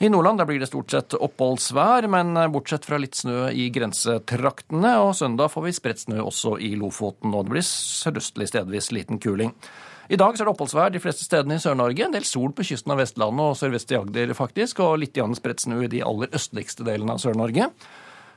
[0.00, 4.94] I Nordland blir det stort sett oppholdsvær, men eh, bortsett fra litt snø i grensetraktene.
[5.04, 9.20] Og søndag får vi spredt snø også i Lofoten, og det blir sørøstlig stedvis liten
[9.20, 9.52] kuling.
[10.08, 12.06] I dag så er det oppholdsvær de fleste stedene i Sør-Norge.
[12.06, 15.64] En del sol på kysten av Vestlandet og sørvest i Agder, faktisk, og litt spredt
[15.64, 17.72] snø i de aller østligste delene av Sør-Norge.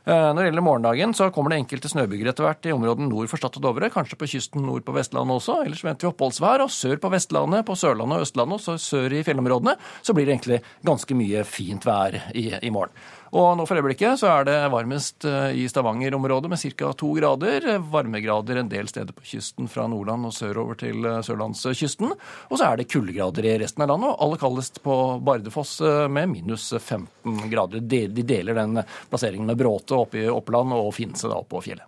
[0.09, 3.30] Eh, Når det gjelder morgendagen, så kommer det enkelte snøbyger etter hvert i områdene nord
[3.30, 5.59] for Stad og Dovre, kanskje på kysten nord på Vestlandet også.
[5.67, 9.22] Ellers venter vi oppholdsvær, og sør på Vestlandet, på Sørlandet og Østlandet, og sør i
[9.28, 12.95] fjellområdene, så blir det egentlig ganske mye fint vær i, i morgen.
[13.36, 16.91] Og nå for øyeblikket så er det varmest eh, i Stavanger-området med ca.
[16.97, 17.67] to grader.
[17.91, 22.15] Varmegrader en del steder på kysten fra Nordland og sørover til eh, sørlandskysten.
[22.49, 26.07] Og så er det kuldegrader i resten av landet, og aller kaldest på Bardufoss eh,
[26.09, 27.86] med minus 15 grader.
[27.86, 31.67] De, de deler den plasseringen med Bråte oppe i Oppland og Finse da oppe på
[31.69, 31.86] fjellet.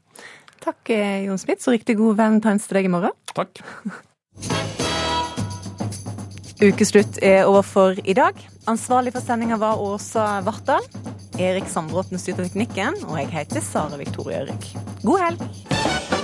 [0.62, 0.94] Takk,
[1.26, 3.18] Jon Smits, og riktig god valentines til deg i morgen.
[3.34, 3.64] Takk.
[6.62, 8.38] Ukeslutt er over for i dag.
[8.70, 10.86] Ansvarlig for sendinga var Åsa Vartdal.
[11.42, 14.70] Erik Sandbråten styrte teknikken, og jeg heter Sara Victoria Rygg.
[15.02, 16.21] God helg!